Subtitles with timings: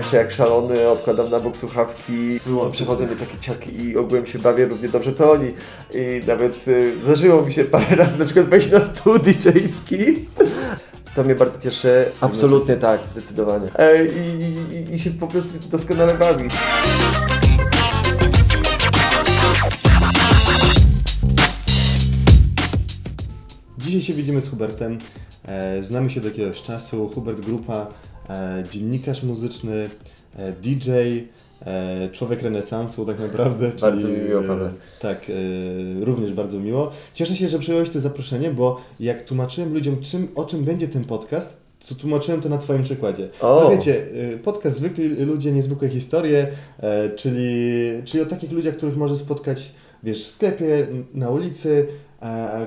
[0.00, 2.40] tańczę jak szalony, odkładam na bok słuchawki,
[2.72, 5.52] przechodzą mnie takie ciarki i ogółem się bawię równie dobrze co oni.
[5.94, 10.26] I nawet y, zdarzyło mi się parę razy na przykład wejść na stół DJ-ski.
[11.14, 12.04] To mnie bardzo cieszy.
[12.20, 13.68] Absolutnie tak, zdecydowanie.
[13.74, 16.52] E, i, i, I się po prostu doskonale bawić.
[23.78, 24.98] Dzisiaj się widzimy z Hubertem.
[25.44, 27.10] E, znamy się do jakiegoś czasu.
[27.14, 27.86] Hubert Grupa,
[28.70, 29.90] dziennikarz muzyczny,
[30.36, 30.90] e, DJ,
[31.66, 33.72] e, człowiek renesansu tak naprawdę.
[33.80, 34.68] Bardzo mi miło, Paweł.
[35.00, 36.90] Tak, e, również bardzo miło.
[37.14, 41.04] Cieszę się, że przyjąłeś to zaproszenie, bo jak tłumaczyłem ludziom, czym, o czym będzie ten
[41.04, 43.28] podcast, to tłumaczyłem to na Twoim przykładzie.
[43.40, 43.60] O.
[43.64, 46.46] No wiecie, e, podcast Zwykli Ludzie, Niezwykłe Historie,
[46.80, 47.50] e, czyli,
[48.04, 52.07] czyli o takich ludziach, których możesz spotkać wiesz, w sklepie, na ulicy, e,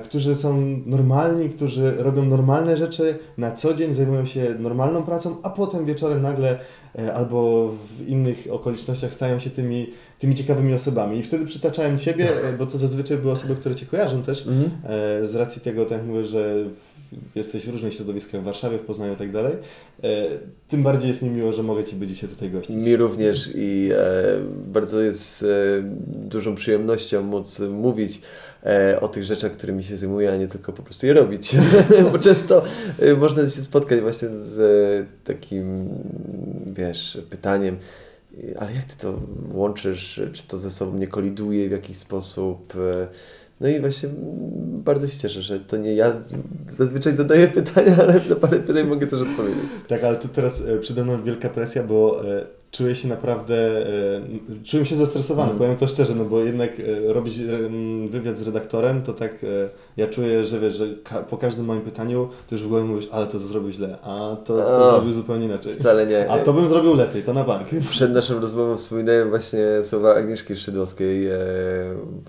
[0.04, 5.50] którzy są normalni, którzy robią normalne rzeczy na co dzień, zajmują się normalną pracą, a
[5.50, 6.58] potem wieczorem nagle
[6.98, 9.86] e, albo w innych okolicznościach stają się tymi,
[10.18, 11.18] tymi ciekawymi osobami.
[11.18, 14.70] I wtedy przytaczałem Ciebie, e, bo to zazwyczaj były osoby, które Cię kojarzą też, Mhm.
[15.22, 16.54] e, z racji tego, tak jak mówię, że
[17.34, 19.52] jesteś w różnych środowiskach, w Warszawie, w Poznaniu i tak dalej.
[20.04, 20.08] E,
[20.68, 22.76] Tym bardziej jest mi miło, że mogę Ciebie dzisiaj tutaj gościć.
[22.76, 24.04] Mi również i e,
[24.66, 25.46] bardzo jest e,
[26.28, 28.22] dużą przyjemnością móc mówić e,
[29.00, 31.56] o tych rzeczach, którymi się zajmuję, a nie tylko po prostu je robić.
[32.12, 32.62] Bo często
[32.98, 35.88] e, można się spotkać właśnie z e, takim,
[36.66, 37.76] wiesz, pytaniem,
[38.54, 39.20] e, ale jak ty to
[39.52, 42.74] łączysz, czy to ze sobą nie koliduje w jakiś sposób?
[42.76, 43.06] E,
[43.60, 44.08] No i właśnie
[44.84, 46.12] bardzo się cieszę, że to nie ja
[46.78, 49.64] zazwyczaj zadaję pytania, ale na parę pytań mogę też odpowiedzieć.
[49.88, 54.22] Tak, ale tu teraz e, przede mną wielka presja, bo e, czuję się naprawdę, e,
[54.64, 55.58] czułem się zestresowany, Mm.
[55.58, 57.42] powiem to szczerze, no bo jednak e, robić e,
[58.08, 59.46] wywiad z redaktorem, to tak
[59.96, 63.08] ja czuję, że wiesz, że ka- po każdym moim pytaniu to już w głowie mówisz,
[63.12, 64.90] ale to, to zrobił źle, a to, to O.
[64.92, 65.74] zrobił zupełnie inaczej.
[65.74, 66.30] Wcale nie.
[66.30, 67.68] A to bym zrobił lepiej, to na bank.
[67.90, 71.38] Przed naszą rozmową wspominałem właśnie słowa Agnieszki Szydłowskiej, e,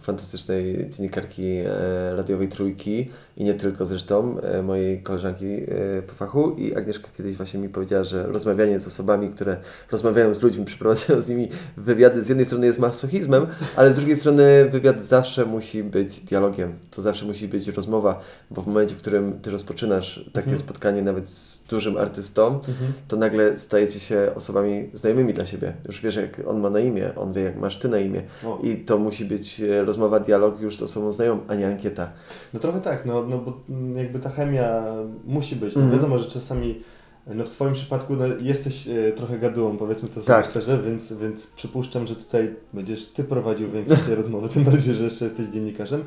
[0.01, 6.51] fantastycznej dziennikarki e, radiowej Trójki i nie tylko zresztą, e, mojej koleżanki e, po fachu
[6.57, 9.57] i Agnieszka kiedyś właśnie mi powiedziała, że rozmawianie z osobami, które
[9.91, 13.45] rozmawiają z ludźmi, przeprowadzają z nimi wywiady, z jednej strony jest masochizmem,
[13.75, 18.19] ale z drugiej strony wywiad zawsze musi być dialogiem, to zawsze musi być rozmowa,
[18.51, 20.59] bo w momencie, w którym Ty rozpoczynasz takie Mhm.
[20.59, 22.93] spotkanie nawet z dużym artystą, Mhm.
[23.07, 25.73] to nagle stajecie się osobami znajomymi dla siebie.
[25.87, 28.21] Już wiesz, jak on ma na imię, on wie, jak masz ty na imię.
[28.45, 28.59] O.
[28.63, 32.11] I to musi być e, rozmowa, dialog już z osobą znajomą, a nie ankieta.
[32.53, 34.83] No trochę tak, no, no bo mm, jakby ta chemia
[35.25, 35.75] musi być.
[35.75, 35.99] No Mhm.
[36.01, 36.81] wiadomo, że czasami
[37.27, 40.45] no w Twoim przypadku no, jesteś e, trochę gadułą, powiedzmy to sobie Tak.
[40.49, 45.03] szczerze, więc, więc przypuszczam, że tutaj będziesz Ty prowadził większość tej rozmowy, tym bardziej, że
[45.03, 46.03] jeszcze jesteś dziennikarzem.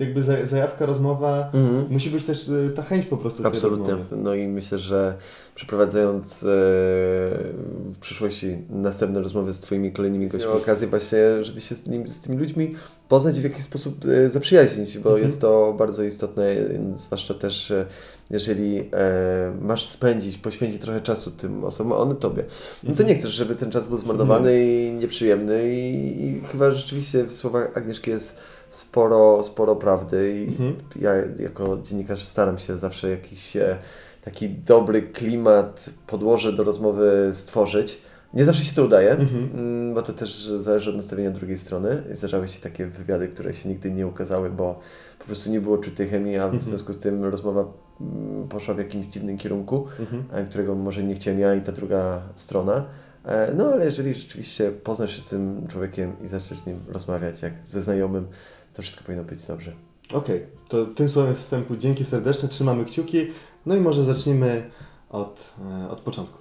[0.00, 1.86] Jakby za- zajawka, rozmowa, Mhm.
[1.90, 3.94] musi być też e, ta chęć po prostu Absolutnie.
[4.16, 5.14] No i myślę, że
[5.54, 11.86] przeprowadzając e, w przyszłości następne rozmowy z Twoimi kolejnymi gośćmi, okazję właśnie, żeby się z,
[11.86, 12.74] nim, z tymi ludźmi
[13.08, 15.26] poznać i w jakiś sposób e, zaprzyjaźnić, bo Mhm.
[15.26, 16.54] jest to bardzo istotne,
[16.94, 17.86] zwłaszcza też e,
[18.30, 22.44] jeżeli e, masz spędzić, poświęcić trochę czasu tym osobom, a one Tobie.
[22.82, 27.24] No to nie chcesz, żeby ten czas był zmarnowany i nieprzyjemny i, i chyba rzeczywiście
[27.24, 28.36] w słowach Agnieszki jest
[28.70, 30.74] sporo, sporo prawdy i Mhm.
[31.00, 33.78] ja jako dziennikarz staram się zawsze jakiś e,
[34.24, 37.98] taki dobry klimat, podłoże do rozmowy stworzyć.
[38.34, 39.50] Nie zawsze się to udaje, Mhm.
[39.54, 42.02] mm, bo to też zależy od nastawienia drugiej strony.
[42.12, 44.78] Zdarzały się takie wywiady, które się nigdy nie ukazały, bo
[45.18, 46.62] po prostu nie było czutej chemii, a w Mhm.
[46.62, 47.64] związku z tym rozmowa
[48.00, 50.24] mm, poszła w jakimś dziwnym kierunku Mhm.
[50.32, 52.84] e, którego może nie chciałem ja i ta druga strona.
[53.24, 57.42] E, No ale jeżeli rzeczywiście poznasz się z tym człowiekiem i zaczniesz z nim rozmawiać
[57.42, 58.26] jak ze znajomym,
[58.74, 59.72] to wszystko powinno być dobrze.
[60.12, 63.26] Okej, to tym słowem wstępu dzięki serdeczne, trzymamy kciuki,
[63.66, 64.70] no i może zacznijmy
[65.10, 65.54] od,
[65.84, 66.38] e, od początku.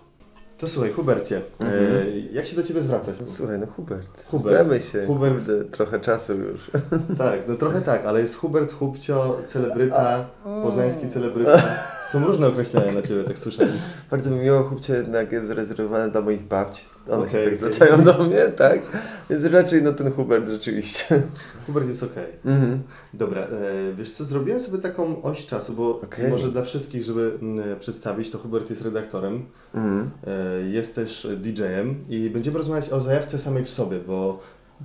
[0.57, 1.84] To słuchaj, Hubercie, Mhm.
[2.07, 3.16] e, jak się do Ciebie zwracać?
[3.28, 4.56] Słuchaj, no Hubert, Hubert.
[4.66, 5.34] znamy się, Hubert.
[5.35, 6.72] Kurde, trochę czasu już.
[7.17, 10.26] Tak, no trochę tak, ale jest Hubert, Hubcio, celebryta,
[10.64, 11.61] poznański celebryta.
[12.11, 13.72] Są różne określenia na Ciebie, tak słyszałem.
[14.11, 16.85] Bardzo mi miło, chłopcie jednak jest zarezerwowane dla moich babci.
[17.09, 17.58] One Okej, się tak okej.
[17.58, 18.79] zwracają do mnie, tak?
[19.29, 21.22] Więc raczej no ten Hubert rzeczywiście.
[21.66, 22.26] Hubert jest okej.
[22.46, 22.82] Mhm.
[23.14, 23.47] Dobra, e,
[23.97, 28.38] wiesz co, zrobiłem sobie taką oś czasu, bo może dla wszystkich, żeby mm, przedstawić, to
[28.38, 30.09] Hubert jest redaktorem, Mhm.
[30.28, 34.40] e, jest też DJ-em i będziemy rozmawiać o zajawce samej w sobie, bo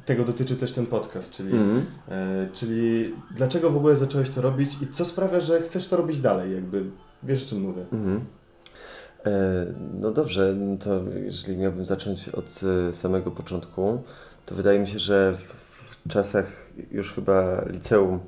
[0.06, 1.84] tego dotyczy też ten podcast, czyli, Mhm.
[2.08, 6.18] e, czyli dlaczego w ogóle zacząłeś to robić i co sprawia, że chcesz to robić
[6.18, 6.84] dalej, jakby
[7.24, 7.82] wiesz o czym mówię.
[7.92, 8.24] Mhm.
[9.26, 9.30] E,
[10.00, 10.54] No dobrze,
[10.84, 14.02] to jeżeli miałbym zacząć od e, samego początku,
[14.46, 15.34] to wydaje mi się, że
[16.06, 18.20] w czasach już chyba liceum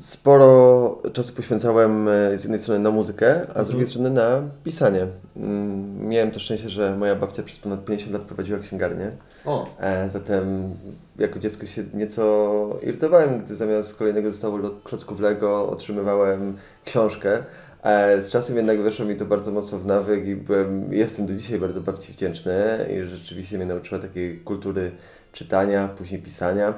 [0.00, 3.66] Sporo czasu poświęcałem e, z jednej strony na muzykę, a z Mhm.
[3.66, 5.06] drugiej strony na pisanie.
[5.36, 9.10] Mm, Miałem to szczęście, że moja babcia przez ponad 50 lat prowadziła księgarnię.
[9.44, 9.68] O,
[10.12, 10.74] Zatem
[11.18, 17.38] jako dziecko się nieco irytowałem, gdy zamiast kolejnego zestawu lo- klocków Lego otrzymywałem książkę.
[17.82, 21.34] E, Z czasem jednak weszło mi to bardzo mocno w nawyk i byłem, jestem do
[21.34, 24.92] dzisiaj bardzo babci wdzięczny i rzeczywiście mnie nauczyła takiej kultury
[25.32, 26.74] czytania, później pisania.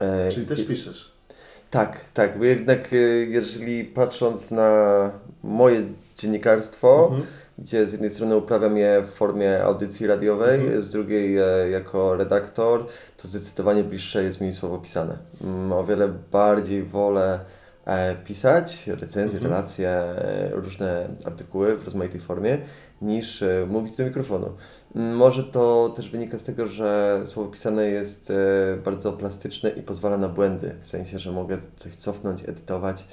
[0.00, 1.12] E, czyli też piszesz.
[1.70, 5.10] tak, tak, bo jednak e, jeżeli patrząc na
[5.42, 5.82] moje
[6.18, 7.26] dziennikarstwo, Mhm.
[7.58, 10.82] gdzie z jednej strony uprawiam je w formie audycji radiowej, Mhm.
[10.82, 11.36] z drugiej
[11.72, 12.86] jako redaktor,
[13.16, 15.16] to zdecydowanie bliższe jest mi słowo pisane.
[15.44, 17.40] Mm, O wiele bardziej wolę
[18.24, 19.44] pisać recenzje, Mhm.
[19.52, 22.58] relacje, e, różne artykuły w rozmaitej formie,
[23.02, 24.52] niż e, mówić do mikrofonu.
[24.96, 28.34] Mm, Może to też wynika z tego, że słowo pisane jest e,
[28.84, 33.04] bardzo plastyczne i pozwala na błędy, w sensie, że mogę coś cofnąć, edytować.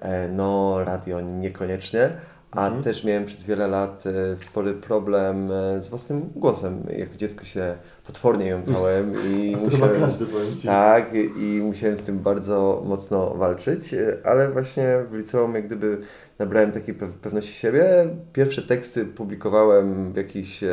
[0.00, 2.10] E, No, radio niekoniecznie,
[2.52, 2.82] a Mhm.
[2.84, 6.82] też miałem przez wiele lat e, spory problem e, z własnym głosem.
[6.98, 7.74] Jako dziecko się
[8.06, 10.00] potwornie jąkałem i To chyba musiałem...
[10.00, 10.26] każdy.
[10.64, 15.98] Tak, i musiałem z tym bardzo mocno walczyć, e, ale właśnie w liceum jak gdyby
[16.38, 17.84] nabrałem takiej pew- pewności siebie.
[18.32, 20.64] Pierwsze teksty publikowałem w jakichś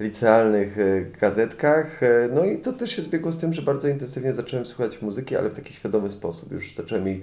[0.00, 4.34] licealnych e, gazetkach, e, no i to też się zbiegło z tym, że bardzo intensywnie
[4.34, 6.52] zacząłem słuchać muzyki, ale w taki świadomy sposób.
[6.52, 7.22] Już zacząłem jej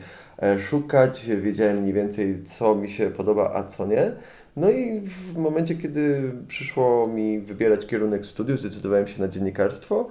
[0.59, 4.11] szukać, wiedziałem mniej więcej co mi się podoba, a co nie.
[4.55, 10.09] No i w momencie, kiedy przyszło mi wybierać kierunek studiów, zdecydowałem się na dziennikarstwo.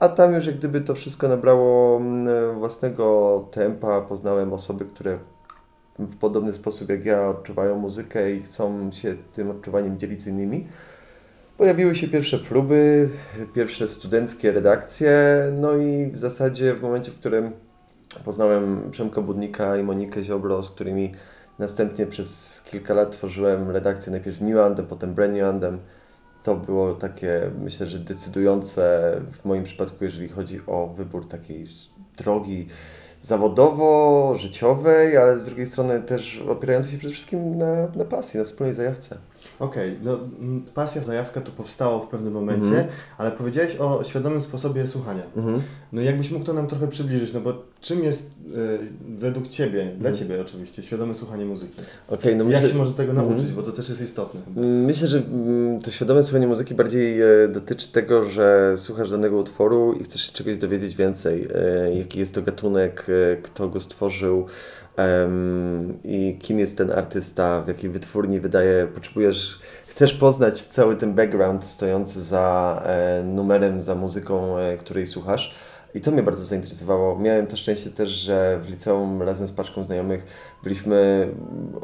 [0.00, 5.18] A tam już jak gdyby to wszystko nabrało mm, własnego tempa, poznałem osoby, które
[5.98, 10.66] w podobny sposób jak ja odczuwają muzykę i chcą się tym odczuwaniem dzielić z innymi.
[11.56, 13.08] Pojawiły się pierwsze próby,
[13.54, 15.12] pierwsze studenckie redakcje,
[15.52, 17.52] no i w zasadzie w momencie, w którym
[18.24, 21.12] poznałem Przemka Budnika i Monikę Ziobro, z którymi
[21.58, 25.78] następnie przez kilka lat tworzyłem redakcję najpierw New Anthem, potem Brand New Anthem,
[26.42, 31.66] to było takie, myślę, że decydujące w moim przypadku, jeżeli chodzi o wybór takiej
[32.16, 32.66] drogi
[33.22, 38.74] zawodowo-życiowej, ale z drugiej strony też opierającej się przede wszystkim na, na pasji, na wspólnej
[38.74, 39.18] zajawce.
[39.58, 42.86] Okej, no mm, pasja, zajawka to powstało w pewnym momencie, Mhm.
[43.18, 45.22] ale powiedziałeś o świadomym sposobie słuchania.
[45.36, 45.62] Mhm.
[45.92, 48.78] No jakbyś mógł to nam trochę przybliżyć, no bo czym jest y,
[49.18, 50.14] według Ciebie, dla Mhm.
[50.14, 51.80] Ciebie oczywiście, świadome słuchanie muzyki?
[52.08, 53.28] Okej, no Jak myślę, się może tego Mhm.
[53.28, 54.40] nauczyć, bo to też jest istotne.
[54.62, 59.92] Myślę, że mm, to świadome słuchanie muzyki bardziej e, dotyczy tego, że słuchasz danego utworu
[60.00, 61.48] i chcesz się czegoś dowiedzieć więcej.
[61.54, 63.06] e, Jaki jest to gatunek,
[63.42, 64.46] kto go stworzył
[64.96, 68.86] em, i kim jest ten artysta, w jakiej wytwórni wydaje.
[68.86, 75.54] Potrzebujesz, chcesz poznać cały ten background stojący za e, numerem, za muzyką, e, której słuchasz.
[75.94, 77.18] I to mnie bardzo zainteresowało.
[77.18, 80.26] Miałem to szczęście też, że w liceum razem z paczką znajomych
[80.62, 81.28] byliśmy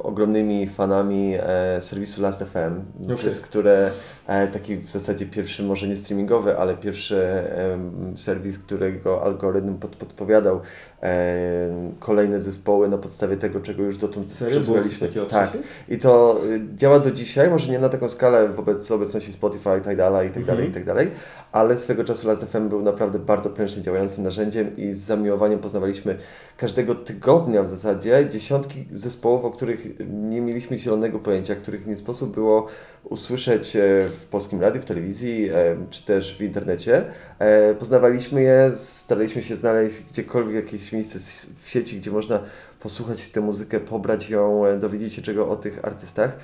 [0.02, 3.16] ogromnymi fanami e, serwisu Last.fm, Okej.
[3.16, 3.90] przez które
[4.26, 9.96] e, taki w zasadzie pierwszy, może nie streamingowy, ale pierwszy em, serwis, którego algorytm pod,
[9.96, 10.60] podpowiadał
[11.02, 15.08] e, kolejne zespoły na podstawie tego, czego już dotąd przesłuchaliśmy.
[15.30, 15.50] Tak.
[15.88, 19.80] I to y, działa do dzisiaj, może nie na taką skalę wobec obecności Spotify, i
[19.80, 20.70] tak dalej, Mhm.
[20.70, 21.10] i tak dalej,
[21.52, 26.16] ale swego czasu Last.fm był naprawdę bardzo prężnie działającym narzędziem i z zamiłowaniem poznawaliśmy
[26.56, 32.34] każdego tygodnia w zasadzie dziesiątki zespołów, o których nie mieliśmy zielonego pojęcia, których nie sposób
[32.34, 32.66] było
[33.04, 37.04] usłyszeć e, w polskim radiu, w telewizji, e, czy też w internecie.
[37.38, 41.18] E, Poznawaliśmy je, staraliśmy się znaleźć gdziekolwiek jakieś miejsce
[41.62, 42.40] w sieci, gdzie można
[42.80, 46.36] posłuchać tę muzykę, pobrać ją, dowiedzieć się czego o tych artystach.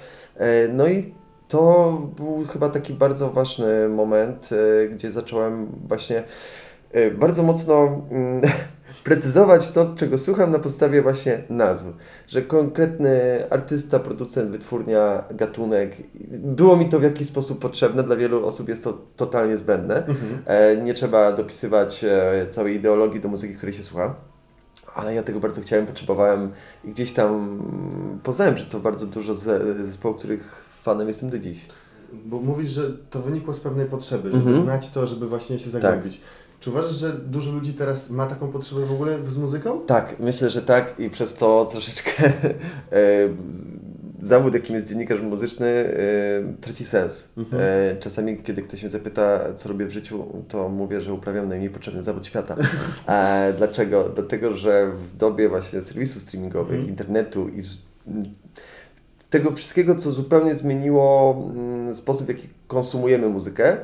[0.72, 1.14] No i
[1.48, 4.50] to był chyba taki bardzo ważny moment,
[4.90, 6.22] gdzie zacząłem właśnie
[7.18, 8.40] bardzo mocno mm,
[9.04, 11.86] precyzować to, czego słucham na podstawie właśnie nazw.
[12.28, 13.10] Że konkretny
[13.50, 15.96] artysta, producent, wytwórnia, gatunek,
[16.30, 19.96] było mi to w jakiś sposób potrzebne, dla wielu osób jest to totalnie zbędne.
[20.06, 20.16] Mhm.
[20.46, 24.14] E, Nie trzeba dopisywać e, całej ideologii do muzyki, której się słucha.
[24.94, 26.50] Ale ja tego bardzo chciałem, potrzebowałem
[26.84, 27.58] i gdzieś tam
[28.22, 31.66] poznałem przez to bardzo dużo ze- zespołów, których fanem jestem do dziś.
[32.24, 34.62] Bo mówisz, że to wynikło z pewnej potrzeby, żeby Mhm.
[34.64, 36.20] znać to, żeby właśnie się zagłębić.
[36.60, 39.80] Czy uważasz, że dużo ludzi teraz ma taką potrzebę w ogóle z muzyką?
[39.86, 42.10] Tak, myślę, że tak i przez to troszeczkę
[42.92, 43.28] e,
[44.22, 45.94] zawód, jakim jest dziennikarz muzyczny, e,
[46.60, 47.28] traci sens.
[47.36, 47.62] Mhm.
[47.62, 51.70] E, czasami, kiedy ktoś mnie zapyta, co robię w życiu, to mówię, że uprawiam najmniej
[51.70, 52.56] potrzebny zawód świata.
[53.06, 54.08] E, dlaczego?
[54.14, 56.88] Dlatego, że w dobie właśnie serwisów streamingowych, Mhm.
[56.88, 57.78] internetu i z,
[59.30, 63.76] tego wszystkiego, co zupełnie zmieniło mm, sposób, w jaki konsumujemy muzykę,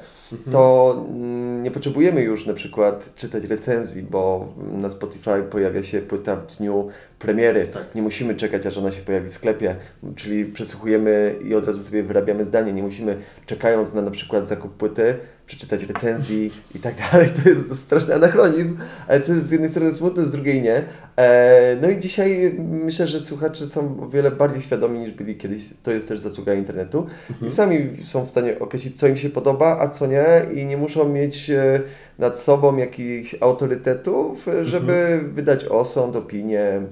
[0.50, 6.36] to mm, nie potrzebujemy już na przykład czytać recenzji, bo na Spotify pojawia się płyta
[6.36, 6.88] w dniu
[7.24, 7.66] premiery.
[7.66, 7.94] Tak.
[7.94, 9.76] Nie musimy czekać, aż ona się pojawi w sklepie,
[10.16, 12.72] czyli przesłuchujemy i od razu sobie wyrabiamy zdanie.
[12.72, 13.16] Nie musimy
[13.46, 15.14] czekając na na przykład zakup płyty,
[15.46, 17.28] przeczytać recenzji i tak dalej.
[17.44, 18.76] To jest to straszny anachronizm,
[19.08, 20.82] ale co jest z jednej strony smutne, z drugiej nie.
[21.16, 25.68] E, no i dzisiaj myślę, że słuchacze są o wiele bardziej świadomi niż byli kiedyś.
[25.82, 27.06] To jest też zasługa internetu.
[27.46, 30.76] I sami są w stanie określić, co im się podoba, a co nie i nie
[30.76, 31.80] muszą mieć e,
[32.18, 36.82] nad sobą jakichś autorytetów, e, żeby wydać osąd, opinię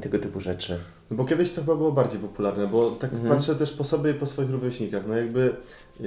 [0.00, 0.78] tego typu rzeczy.
[1.10, 3.30] No bo kiedyś to chyba było bardziej popularne, bo tak Mhm.
[3.34, 5.02] patrzę też po sobie i po swoich rówieśnikach.
[5.08, 5.56] No jakby
[6.00, 6.04] e,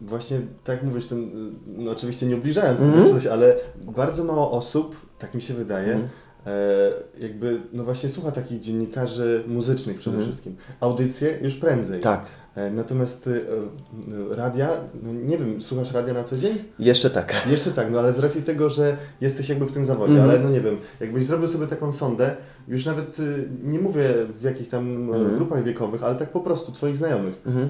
[0.00, 1.30] właśnie tak jak mówisz, ten,
[1.66, 3.04] no oczywiście nie ubliżając Mhm.
[3.04, 3.56] tego coś, ale
[3.96, 6.08] bardzo mało osób, tak mi się wydaje, Mhm.
[6.46, 10.32] e, jakby no właśnie słucha takich dziennikarzy muzycznych przede Mhm.
[10.32, 10.56] wszystkim.
[10.80, 12.00] Audycje już prędzej.
[12.00, 12.24] Tak,
[12.72, 13.30] natomiast e,
[14.32, 14.68] e, radia,
[15.02, 16.54] no nie wiem, słuchasz radia na co dzień?
[16.78, 17.34] jeszcze tak.
[17.50, 20.30] Jeszcze tak, no ale z racji tego, że jesteś jakby w tym zawodzie, Mhm.
[20.30, 22.36] ale no nie wiem, jakbyś zrobił sobie taką sondę,
[22.68, 24.08] już nawet y, nie mówię
[24.38, 25.36] w jakich tam e, Mhm.
[25.36, 27.68] grupach wiekowych, ale tak po prostu twoich znajomych, Mhm.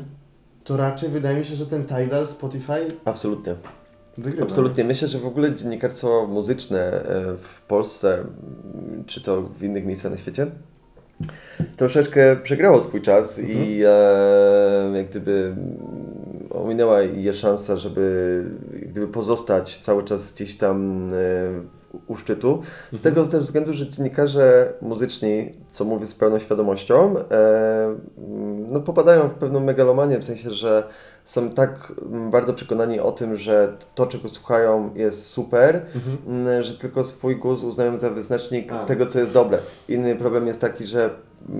[0.64, 3.55] to raczej wydaje mi się, że ten Tidal, Spotify Absolutnie.
[4.19, 4.43] wygrywa.
[4.43, 4.85] Absolutnie.
[4.85, 8.25] Myślę, że w ogóle dziennikarstwo muzyczne e, w Polsce,
[9.07, 10.47] czy to w innych miejscach na świecie,
[11.76, 15.56] troszeczkę przegrało swój czas i e, jak gdyby
[16.50, 21.14] ominęła je szansa, żeby gdyby pozostać cały czas gdzieś tam e,
[22.06, 22.62] u szczytu.
[22.92, 27.97] Z tego też względu, że dziennikarze muzyczni, co mówię z pełną świadomością, e,
[28.75, 30.85] no popadają w pewną megalomanię, w sensie, że
[31.25, 36.19] są tak mm, bardzo przekonani o tym, że to, czego słuchają, jest super, Mhm.
[36.26, 38.85] mm, że tylko swój głos uznają za wyznacznik A.
[38.85, 39.59] tego, co jest dobre.
[39.88, 41.11] Inny problem jest taki, że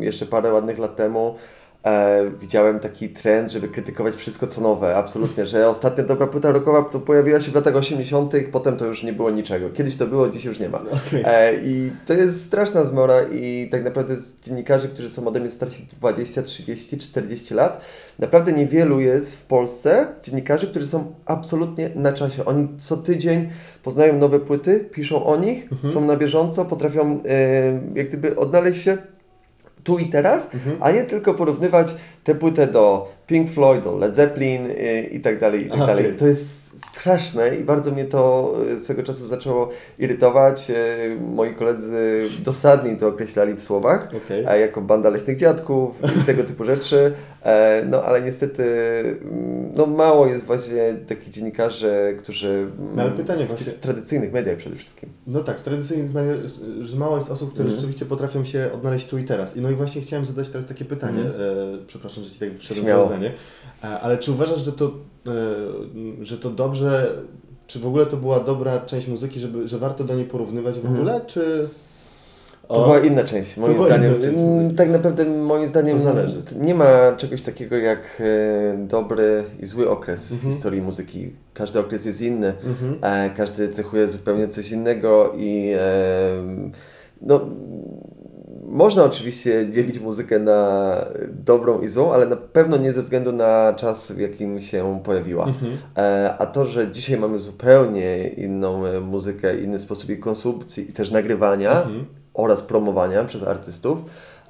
[0.01, 1.35] jeszcze parę ładnych lat temu
[1.85, 4.97] e, widziałem taki trend, żeby krytykować wszystko, co nowe.
[4.97, 9.03] Absolutnie, że ostatnia dobra płyta rockowa to pojawiła się w latach 80., potem to już
[9.03, 9.71] nie było niczego.
[9.71, 10.79] Kiedyś to było, dziś już nie ma.
[10.79, 11.23] Okej.
[11.27, 15.51] E, I to jest straszna zmora i tak naprawdę z dziennikarzy, którzy są ode mnie
[15.51, 17.85] starsi 20, 30, 40 lat,
[18.19, 22.45] naprawdę niewielu jest w Polsce dziennikarzy, którzy są absolutnie na czasie.
[22.45, 23.49] Oni co tydzień
[23.83, 28.99] poznają nowe płyty, piszą o nich, są na bieżąco, potrafią e, jak gdyby odnaleźć się
[29.85, 30.77] tu i teraz, Mhm.
[30.81, 31.95] a nie tylko porównywać
[32.25, 36.15] tę płytę do Pink Floyd, do Led Zeppelin y, i tak dalej, i tak dalej.
[36.19, 40.71] To jest straszne i bardzo mnie to y, swego czasu zaczęło irytować.
[40.71, 40.75] Y,
[41.35, 44.47] Moi koledzy dosadnie to określali w słowach, Okej.
[44.47, 47.13] a jako banda leśnych dziadków i tego typu rzeczy.
[47.43, 48.65] E, No ale niestety
[49.23, 53.75] mm, no, mało jest właśnie takich dziennikarzy, którzy mm, No, ale pytanie w właśnie- tych
[53.81, 55.09] tradycyjnych mediach przede wszystkim.
[55.27, 56.37] No tak, w tradycyjnych mediach,
[56.83, 57.81] że mało jest osób, które Mhm.
[57.81, 59.57] rzeczywiście potrafią się odnaleźć tu i teraz.
[59.57, 61.41] I no i właśnie chciałem zadać teraz takie pytanie, Mhm.
[61.41, 63.33] e, przepraszam, że Ci tak wszedłem w zdanie,
[63.85, 64.87] e, ale czy uważasz, że to,
[65.27, 65.31] e,
[66.25, 67.11] że to dobrze,
[67.67, 70.79] czy w ogóle to była dobra część muzyki, żeby, że warto do niej porównywać w
[70.79, 70.95] Mhm.
[70.97, 71.69] ogóle, czy...
[72.69, 74.15] To była inna część, moim zdaniem.
[74.15, 75.99] część Mm, tak naprawdę moim zdaniem
[76.61, 80.51] nie ma czegoś takiego jak e, dobry i zły okres Mhm.
[80.51, 81.31] w historii muzyki.
[81.55, 83.35] Każdy okres jest inny, Mhm.
[83.37, 85.75] każdy cechuje zupełnie coś innego i
[87.23, 87.41] no,
[88.75, 90.97] można oczywiście dzielić muzykę na
[91.29, 95.45] dobrą i złą, ale na pewno nie ze względu na czas, w jakim się pojawiła.
[95.47, 95.73] Mhm.
[95.97, 100.93] E, A to, że dzisiaj mamy zupełnie inną e, muzykę, inny sposób jej konsumpcji i
[100.93, 102.05] też nagrywania Mhm.
[102.35, 103.99] oraz promowania przez artystów,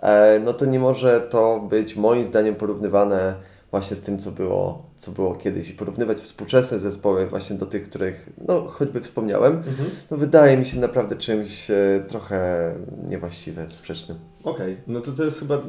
[0.02, 3.35] e, no to nie może to być moim zdaniem porównywane
[3.75, 5.71] właśnie z tym, co było, co było kiedyś.
[5.71, 9.90] I porównywać współczesne zespoły właśnie do tych, których no choćby wspomniałem, Mhm.
[10.11, 12.75] no wydaje mi się naprawdę czymś e, trochę
[13.09, 14.19] niewłaściwym, sprzecznym.
[14.45, 15.61] Okej, no to to jest chyba, e,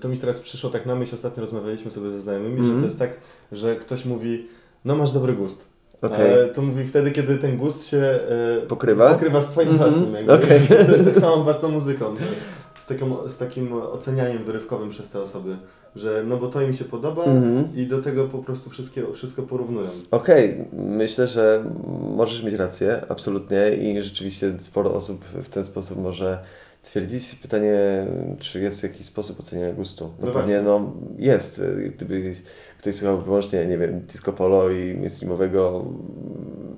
[0.00, 2.80] to mi teraz przyszło tak na myśl, ostatnio rozmawialiśmy sobie ze znajomymi, że Mhm.
[2.80, 3.10] to jest tak,
[3.52, 4.48] że ktoś mówi,
[4.84, 5.64] no masz dobry gust.
[6.02, 6.32] Okej.
[6.32, 9.12] Ale to mówi wtedy, kiedy ten gust się e, Pokrywa?
[9.12, 10.14] pokrywa z twoim Mhm, własnym.
[10.14, 10.32] Jakby.
[10.32, 10.60] okej.
[10.86, 12.14] To jest tak samo tą muzyką.
[12.78, 15.56] Z, taką, z takim ocenianiem wyrywkowym przez te osoby,
[15.96, 17.68] że no bo to im się podoba Mhm.
[17.76, 19.90] i do tego po prostu wszystkie, wszystko porównują.
[20.10, 21.64] Okej, myślę, że
[22.16, 26.38] możesz mieć rację, absolutnie i rzeczywiście sporo osób w ten sposób może
[26.90, 27.34] twierdzić.
[27.34, 28.06] Pytanie,
[28.38, 30.10] czy jest jakiś sposób oceniania gustu?
[30.20, 31.62] No, No pewnie no, jest.
[31.96, 32.32] Gdyby
[32.78, 35.84] ktoś słuchał wyłącznie, nie wiem, disco polo i mainstreamowego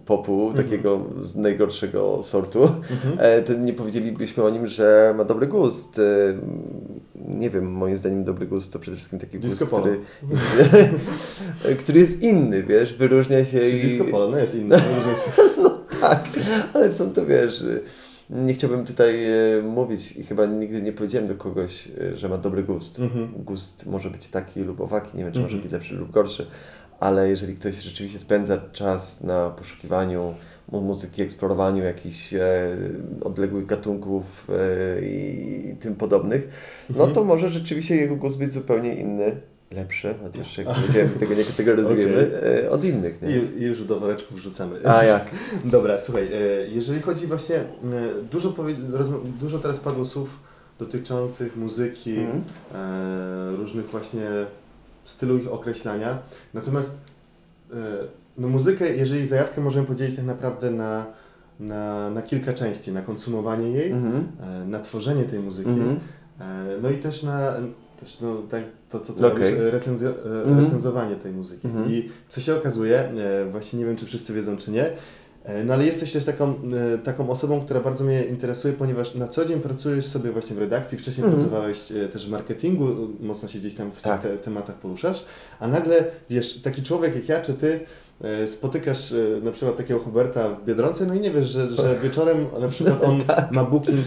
[0.07, 0.64] popu, Mhm.
[0.67, 3.14] takiego z najgorszego sortu, Mhm.
[3.19, 5.99] e, to nie powiedzielibyśmy o nim, że ma dobry gust.
[5.99, 6.02] E,
[7.38, 9.83] Nie wiem, moim zdaniem dobry gust to przede wszystkim taki Disco gust, polo.
[9.83, 13.83] który, który jest inny, wiesz, wyróżnia się i...
[13.83, 14.81] disco polo, no jest inne.
[16.00, 16.29] Tak,
[16.75, 17.64] ale są to, wiesz,
[18.31, 22.39] nie chciałbym tutaj e, mówić i chyba nigdy nie powiedziałem do kogoś, e, że ma
[22.39, 22.99] dobry gust.
[23.01, 23.33] Mhm.
[23.37, 25.63] Gust może być taki lub owaki, nie wiem, czy może Mhm.
[25.63, 26.47] być lepszy lub gorszy,
[27.01, 30.35] ale jeżeli ktoś rzeczywiście spędza czas na poszukiwaniu
[30.73, 32.41] mu- muzyki, eksplorowaniu jakichś e,
[33.23, 34.47] odległych gatunków
[34.99, 36.49] e, i, i tym podobnych,
[36.91, 37.13] no Mhm.
[37.15, 42.31] to może rzeczywiście jego gust być zupełnie inny, lepszy, chociaż jak powiedziałem, tego nie kategoryzujemy,
[42.65, 43.23] e, od innych.
[43.23, 43.29] Nie?
[43.37, 44.89] I, już do woreczków wrzucamy.
[44.89, 45.31] A jak?
[45.65, 47.65] Dobra, słuchaj, e, jeżeli chodzi właśnie, e,
[48.31, 48.55] dużo,
[49.41, 50.31] dużo teraz padło słów
[50.79, 52.17] dotyczących muzyki,
[52.75, 54.27] e, różnych właśnie
[55.05, 56.19] stylu ich określania,
[56.55, 57.00] natomiast
[58.39, 61.07] no muzykę, jeżeli zajawkę możemy podzielić tak naprawdę na,
[61.61, 64.29] na, na kilka części, na konsumowanie jej, Mhm.
[64.41, 66.00] e, na tworzenie tej muzyki, Mhm.
[66.41, 66.45] e,
[66.83, 67.53] no i też na
[68.00, 70.12] też no, tak, to, co ty robisz, e, recenzjo, e,
[70.45, 70.61] Mhm.
[70.64, 71.66] recenzowanie tej muzyki.
[71.66, 71.90] Mhm.
[71.90, 74.90] I co się okazuje, e, właśnie nie wiem, czy wszyscy wiedzą, czy nie,
[75.64, 76.54] no ale jesteś też taką,
[77.04, 80.99] taką osobą, która bardzo mnie interesuje, ponieważ na co dzień pracujesz sobie właśnie w redakcji,
[80.99, 81.42] wcześniej Mhm.
[81.42, 82.87] pracowałeś e, też w marketingu,
[83.21, 84.23] mocno się gdzieś tam w Tak.
[84.23, 85.25] tych te, tematach poruszasz,
[85.61, 87.80] a nagle, wiesz, taki człowiek jak ja, czy ty,
[88.47, 92.47] spotykasz e, na przykład takiego Huberta w Biedronce, no i nie wiesz, że, że wieczorem
[92.61, 93.53] na przykład on Tak.
[93.53, 94.00] ma booking e,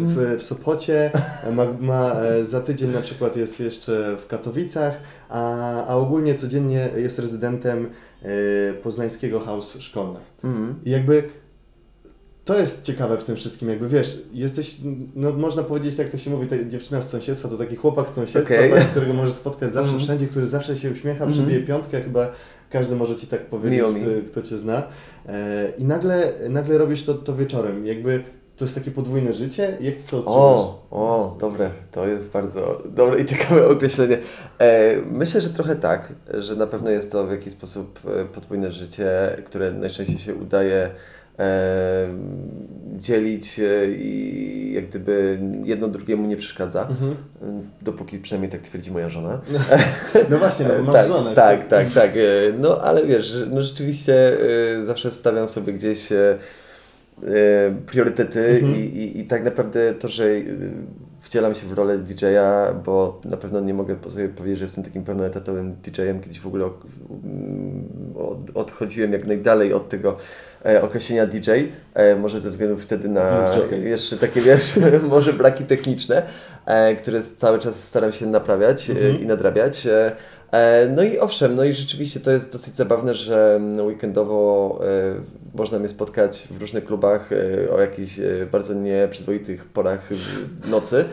[0.00, 1.10] w, w Sopocie,
[1.52, 6.88] ma, ma e, za tydzień na przykład jest jeszcze w Katowicach, a, a ogólnie codziennie
[6.96, 7.90] jest rezydentem
[8.22, 8.28] e,
[8.72, 10.20] poznańskiego house szkolne.
[10.44, 10.74] Mhm.
[10.84, 11.22] I jakby
[12.44, 14.76] to jest ciekawe w tym wszystkim, jakby wiesz, jesteś,
[15.14, 18.14] no można powiedzieć, tak to się mówi, ta dziewczyna z sąsiedztwa, to taki chłopak z
[18.14, 18.70] sąsiedztwa, Okej.
[18.70, 20.00] tak, którego możesz spotkać zawsze, Mhm.
[20.00, 21.32] wszędzie, który zawsze się uśmiecha, Mhm.
[21.32, 22.32] przybije piątkę, chyba
[22.74, 24.82] każdy może Ci tak powiedzieć, kto, kto Cię zna.
[25.28, 28.24] E, I nagle, nagle robisz to, to wieczorem, jakby
[28.56, 30.34] to jest takie podwójne życie, jak Ty to odczuwasz?
[30.40, 34.18] O, o, dobre, to jest bardzo dobre i ciekawe określenie.
[34.58, 38.72] E, myślę, że trochę tak, że na pewno jest to w jakiś sposób e, podwójne
[38.72, 39.08] życie,
[39.44, 40.90] które najczęściej się udaje
[42.96, 47.14] dzielić e, i jak gdyby jedno drugiemu nie przeszkadza, Mhm.
[47.82, 49.40] dopóki przynajmniej tak twierdzi moja żona.
[50.30, 51.34] No właśnie, no bo masz tak, żonę.
[51.34, 52.10] Tak, tak, tak.
[52.16, 52.20] e,
[52.58, 54.36] No ale wiesz, no rzeczywiście
[54.82, 56.08] e, zawsze stawiam sobie gdzieś
[57.86, 58.74] priorytety Mhm.
[58.74, 60.24] i, i, i tak naprawdę to, że
[61.20, 65.04] wcielam się w rolę DJ-a, bo na pewno nie mogę sobie powiedzieć, że jestem takim
[65.04, 66.20] pełnoetatowym DJ-em.
[66.20, 66.70] Kiedyś w ogóle
[68.18, 70.16] od, odchodziłem jak najdalej od tego
[70.66, 71.50] e, określenia DJ,
[71.94, 73.50] e, może ze względu wtedy na
[73.84, 74.74] jeszcze takie, wiesz,
[75.10, 76.22] może braki techniczne,
[76.66, 79.20] e, które cały czas staram się naprawiać e, Mhm.
[79.20, 79.88] i nadrabiać.
[80.54, 85.58] E, no i owszem, no i rzeczywiście to jest dosyć zabawne, że mm, weekendowo e,
[85.58, 88.20] można mnie spotkać w różnych klubach e, o jakichś
[88.52, 90.08] bardzo nieprzyzwoitych porach
[90.70, 91.04] nocy,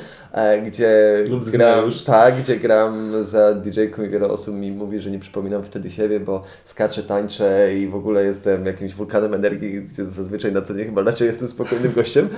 [0.65, 2.01] gdzie Lub gram, już.
[2.01, 6.19] tak, gdzie gram za DJ-ką i wiele osób mi mówi, że nie przypominam wtedy siebie,
[6.19, 10.85] bo skaczę, tańczę i w ogóle jestem jakimś wulkanem energii, gdzie zazwyczaj na co dzień
[10.85, 12.29] chyba raczej jestem spokojnym gościem.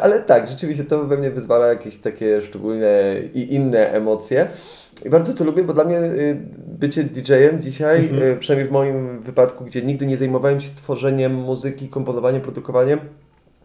[0.00, 4.48] Ale tak, rzeczywiście to we mnie wyzwala jakieś takie szczególne i inne emocje.
[5.04, 6.36] I bardzo to lubię, bo dla mnie y,
[6.66, 8.22] bycie DJ-em dzisiaj, Mhm.
[8.22, 12.98] y, przynajmniej w moim wypadku, gdzie nigdy nie zajmowałem się tworzeniem muzyki, komponowaniem, produkowaniem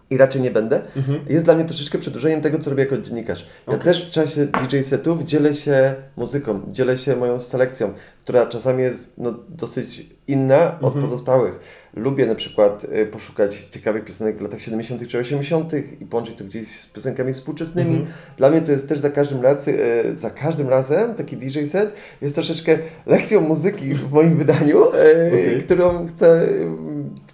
[0.09, 1.19] i raczej nie będę, Mhm.
[1.29, 3.45] jest dla mnie troszeczkę przedłużeniem tego, co robię jako dziennikarz.
[3.67, 3.83] Ja Okej.
[3.85, 9.13] też w czasie DJ setów dzielę się muzyką, dzielę się moją selekcją, która czasami jest
[9.17, 11.01] no, dosyć inna od Mhm.
[11.05, 11.59] pozostałych.
[11.97, 15.07] Lubię na przykład y, poszukać ciekawych piosenek w latach 70.
[15.07, 15.73] czy 80.
[16.01, 17.95] i połączyć to gdzieś z piosenkami współczesnymi.
[17.95, 18.11] Mhm.
[18.37, 19.75] Dla mnie to jest też za każdym, razem,
[20.15, 24.87] za każdym razem taki DJ set jest troszeczkę lekcją muzyki w moim wydaniu, e,
[25.27, 25.61] Okej.
[25.61, 26.47] którą chcę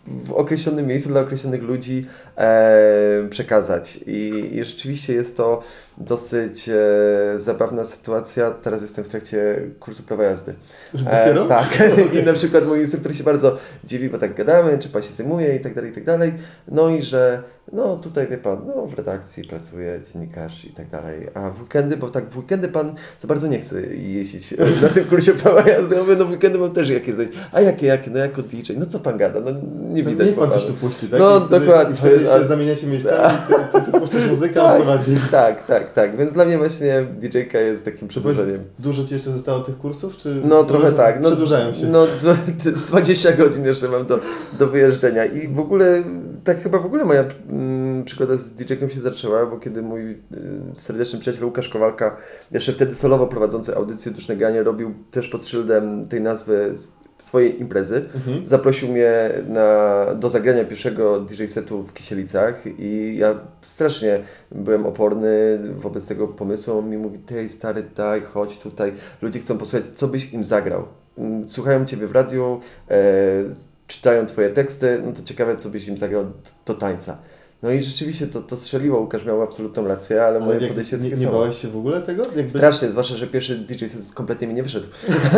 [0.07, 2.05] w określonym miejscu dla określonych ludzi
[2.37, 3.99] e, przekazać.
[4.07, 5.63] I, I rzeczywiście jest to
[5.97, 6.73] dosyć e,
[7.39, 8.51] zabawna sytuacja.
[8.51, 10.53] Teraz jestem w trakcie kursu prawa jazdy.
[10.93, 11.45] Dopiero?
[11.47, 11.67] tak.
[12.21, 15.55] I na przykład mój instruktor się bardzo dziwi, bo tak gadamy, czy pan się zajmuje
[15.55, 16.33] i tak dalej, i tak dalej.
[16.67, 21.27] No i że no tutaj wie pan, no w redakcji pracuje dziennikarz i tak dalej.
[21.33, 24.89] A w weekendy, bo tak w weekendy pan za bardzo nie chce jeździć e, na
[24.89, 25.95] tym kursie prawa jazdy.
[25.95, 27.33] Ja mówię, no w weekendy mam też jakieś zejść.
[27.51, 28.11] A jakie, jakie?
[28.11, 28.73] No jako DJ.
[28.77, 29.39] No co pan gada?
[29.39, 29.51] No
[29.89, 31.19] nie widać Niech pan coś tu puści, tak?
[31.19, 31.93] No, I wtedy, dokładnie.
[31.93, 34.77] I wtedy A- się zamieniacie miejscami, ty, ty, ty puszczasz muzykę, a on Tak.
[34.77, 35.17] prowadzi.
[35.31, 36.17] Tak, tak, tak.
[36.17, 38.63] Więc dla mnie właśnie DJ-ka jest takim przedłużeniem.
[38.79, 41.19] dużo Ci jeszcze zostało tych kursów, czy No trochę roz- tak.
[41.21, 41.87] No, przedłużają się?
[41.87, 42.07] No
[42.63, 44.19] d- z 20 godzin jeszcze mam do,
[44.59, 46.03] do wyjeżdżenia i w ogóle,
[46.43, 50.15] tak chyba w ogóle moja mm, przygoda z DJ-ką się zaczęła, bo kiedy mój y,
[50.73, 52.17] serdeczny przyjaciel Łukasz Kowalka,
[52.51, 56.73] jeszcze wtedy solowo prowadzący audycję Duszne Granie, robił też pod szyldem tej nazwy
[57.17, 58.05] swojej imprezy.
[58.15, 58.45] Mhm.
[58.45, 64.19] Zaprosił mnie na, do zagrania pierwszego DJ setu w Kisielicach i ja strasznie
[64.51, 66.77] byłem oporny wobec tego pomysłu.
[66.77, 68.93] On mi mówi, tej stary, daj, chodź tutaj.
[69.21, 70.87] Ludzie chcą posłuchać, co byś im zagrał.
[71.17, 72.97] Mm, Słuchają Ciebie w radiu, e,
[73.87, 76.33] czytają Twoje teksty, no to ciekawe, co byś im zagrał do,
[76.65, 77.17] do tańca.
[77.63, 81.09] No i rzeczywiście to, to strzeliło, Łukasz miał absolutną rację, ale moje jak- podejście jest
[81.09, 82.23] takie nie bałeś się w ogóle tego?
[82.35, 82.49] Jakby...
[82.49, 84.87] Strasznie, zwłaszcza, że pierwszy DJ set kompletnie mi nie wyszedł.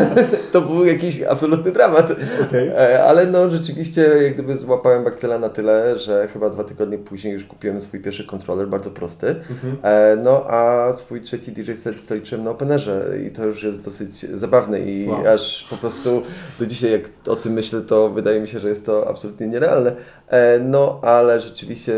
[0.53, 2.11] to był jakiś absolutny dramat.
[2.49, 2.67] Okej.
[2.67, 7.33] E, Ale no rzeczywiście jak gdyby złapałem bakcyla na tyle, że chyba dwa tygodnie później
[7.33, 9.27] już kupiłem swój pierwszy kontroler, bardzo prosty.
[9.27, 9.77] Mhm.
[9.83, 14.19] E, No a swój trzeci DJ set zaliczyłem na Openerze i to już jest dosyć
[14.19, 15.27] zabawne i Wow.
[15.27, 16.21] aż po prostu
[16.59, 19.95] do dzisiaj jak o tym myślę, to wydaje mi się, że jest to absolutnie nierealne.
[20.27, 21.93] E, No ale rzeczywiście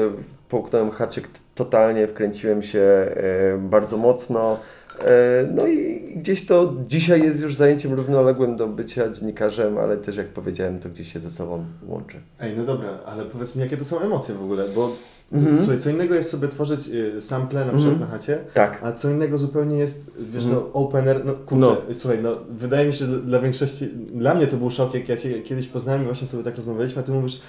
[0.50, 4.58] połknąłem haczyk totalnie, wkręciłem się e, bardzo mocno.
[5.00, 10.18] E, No i gdzieś to dzisiaj jest już zajęciem równoległym do bycia dziennikarzem, ale też
[10.18, 12.18] jak powiedziałem, to gdzieś się ze sobą łączy.
[12.40, 14.92] Ej, no dobra, ale powiedz mi, jakie to są emocje w ogóle, bo
[15.34, 15.58] Mhm.
[15.58, 18.00] słuchaj, co innego jest sobie tworzyć y, sample na przykład Mhm.
[18.00, 18.80] na chacie, Tak.
[18.84, 20.56] a co innego zupełnie jest, wiesz, Mhm.
[20.64, 24.48] no opener, no kurczę, słuchaj, no wydaje mi się, że dla- dla większości, dla mnie
[24.48, 27.12] to był szok, jak ja Cię kiedyś poznałem i właśnie sobie tak rozmawialiśmy, a Ty
[27.12, 27.42] mówisz,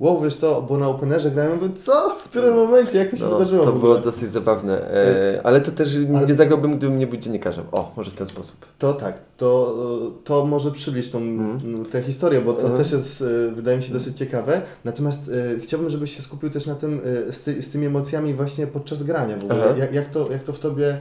[0.00, 2.10] wow, wiesz co, bo na openerze grałem, ja mówię, co?
[2.24, 2.98] W którym momencie?
[2.98, 6.34] Jak to się No, wydarzyło to było dosyć zabawne, e, ale to też Ale- nie
[6.34, 7.64] zagrałbym, gdybym nie był dziennikarzem.
[7.72, 8.56] O, może w ten sposób.
[8.78, 9.76] To tak, to,
[10.24, 11.20] to może przybliż tą,
[11.64, 12.78] no, tę historię, bo to Mhm.
[12.78, 14.62] też jest, e, wydaje mi się, dosyć ciekawe.
[14.84, 18.34] Natomiast e, chciałbym, żebyś się skupił też na tym, e, z, ty, z tymi emocjami
[18.34, 19.74] właśnie podczas grania w ogóle.
[19.78, 20.98] Jak, jak, to, jak to w Tobie, e,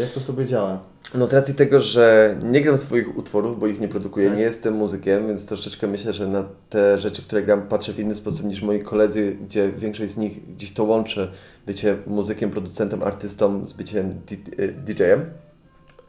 [0.00, 0.80] jak to w Tobie działa?
[1.14, 4.36] No z racji tego, że nie gram swoich utworów, bo ich nie produkuję, Tak.
[4.38, 8.14] nie jestem muzykiem, więc troszeczkę myślę, że na te rzeczy, które gram, patrzę w inny
[8.14, 11.30] sposób niż moi koledzy, gdzie większość z nich gdzieś to łączy
[11.66, 15.24] bycie muzykiem, producentem, artystą z byciem di- e, DJ-em.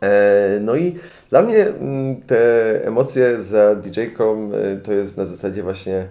[0.01, 0.95] E, No i
[1.29, 2.37] dla mnie mm, te
[2.87, 6.07] emocje za DJ-ką e, to jest na zasadzie właśnie,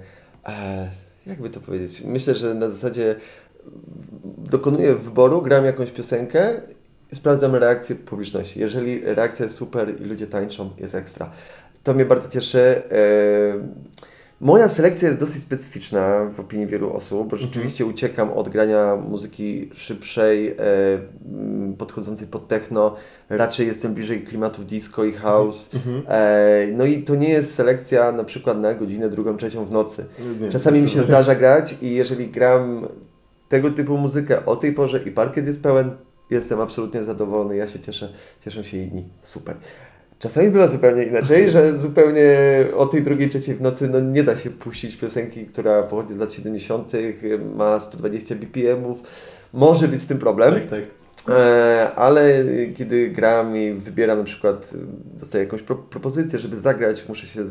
[0.48, 0.88] e,
[1.26, 3.14] jakby to powiedzieć, myślę, że na zasadzie
[4.50, 6.60] dokonuję wyboru, gram jakąś piosenkę
[7.12, 8.60] i sprawdzam reakcję publiczności.
[8.60, 11.30] Jeżeli reakcja jest super i ludzie tańczą, jest ekstra.
[11.82, 12.82] To mnie bardzo cieszy.
[14.40, 19.70] Moja selekcja jest dosyć specyficzna w opinii wielu osób, bo rzeczywiście uciekam od grania muzyki
[19.74, 20.54] szybszej, e,
[21.78, 22.94] podchodzącej pod techno.
[23.28, 25.70] Raczej jestem bliżej klimatów disco i house.
[26.08, 30.06] E, no i to nie jest selekcja na przykład na godzinę drugą, trzecią w nocy.
[30.40, 32.88] Nie, Czasami mi się zdarza grać i jeżeli gram
[33.48, 35.90] tego typu muzykę o tej porze i parkiet jest pełen,
[36.30, 39.56] jestem absolutnie zadowolony, ja się cieszę, cieszą się inni, super.
[40.18, 42.38] Czasami bywa zupełnie inaczej, że zupełnie
[42.76, 46.16] o tej drugiej, trzeciej w nocy no nie da się puścić piosenki, która pochodzi z
[46.16, 46.92] lat 70.,
[47.54, 48.98] ma 120 BPM-ów,
[49.52, 50.54] może być z tym problem.
[50.54, 50.80] Tak, tak.
[51.28, 52.44] E, ale
[52.76, 54.72] kiedy gram i wybieram na przykład,
[55.14, 57.44] dostaję jakąś pro, propozycję, żeby zagrać, muszę się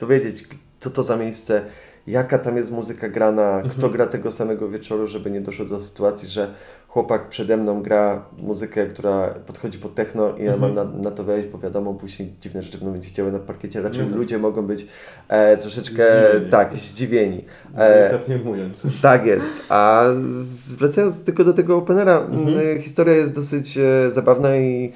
[0.00, 0.44] dowiedzieć,
[0.80, 1.62] co to za miejsce,
[2.06, 6.28] jaka tam jest muzyka grana, kto gra tego samego wieczoru, żeby nie doszło do sytuacji,
[6.28, 6.54] że
[6.88, 11.24] chłopak przede mną gra muzykę, która podchodzi pod techno i ja mam na, na to
[11.24, 14.18] wejść, bo wiadomo, później dziwne rzeczy będą być działy na parkiecie, raczej No tak.
[14.18, 14.86] ludzie mogą być
[15.28, 16.50] e, troszeczkę, Zdziwieni.
[16.50, 17.44] tak, zdziwieni.
[17.76, 18.82] E, Delikatnie mówiąc.
[19.02, 19.52] tak jest.
[19.68, 20.04] A
[20.78, 24.92] wracając tylko do tego openera, mm, historia jest dosyć e, zabawna i,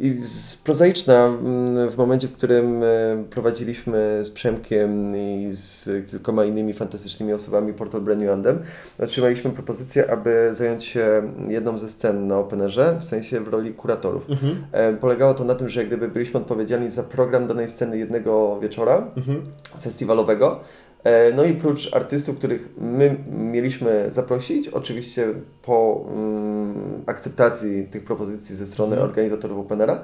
[0.00, 0.20] i
[0.64, 1.26] prozaiczna.
[1.26, 2.86] Mm, W momencie, w którym e,
[3.30, 8.58] prowadziliśmy z Przemkiem i z kilkoma innymi fantastycznymi osobami portal Brand New Andem,
[9.02, 14.30] otrzymaliśmy propozycję, aby zająć się jedną ze scen na openerze, w sensie w roli kuratorów.
[14.30, 14.56] Mhm.
[14.72, 18.60] E, Polegało to na tym, że jak gdyby byliśmy odpowiedzialni za program danej sceny jednego
[18.60, 19.42] wieczora, Mhm.
[19.80, 20.60] festiwalowego.
[21.06, 25.28] E, No i prócz artystów, których my mieliśmy zaprosić, oczywiście
[25.62, 29.10] po mm, akceptacji tych propozycji ze strony Mhm.
[29.10, 30.02] organizatorów Openera,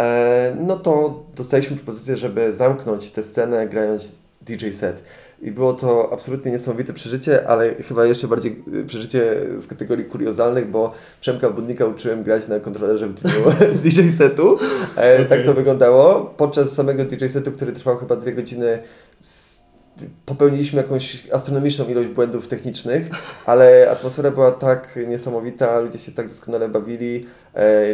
[0.00, 5.02] e, no to dostaliśmy propozycję, żeby zamknąć tę scenę grając DJ set.
[5.42, 10.70] I było to absolutnie niesamowite przeżycie, ale chyba jeszcze bardziej y, przeżycie z kategorii kuriozalnych,
[10.70, 13.32] bo Przemka Budnika uczyłem grać na kontrolerze w dniu
[13.82, 14.56] DJ setu.
[14.96, 15.44] E, Tak Okej.
[15.44, 16.34] to wyglądało.
[16.36, 18.78] Podczas samego DJ setu, który trwał chyba dwie godziny,
[20.26, 23.10] popełniliśmy jakąś astronomiczną ilość błędów technicznych,
[23.46, 27.24] ale atmosfera była tak niesamowita, ludzie się tak doskonale bawili,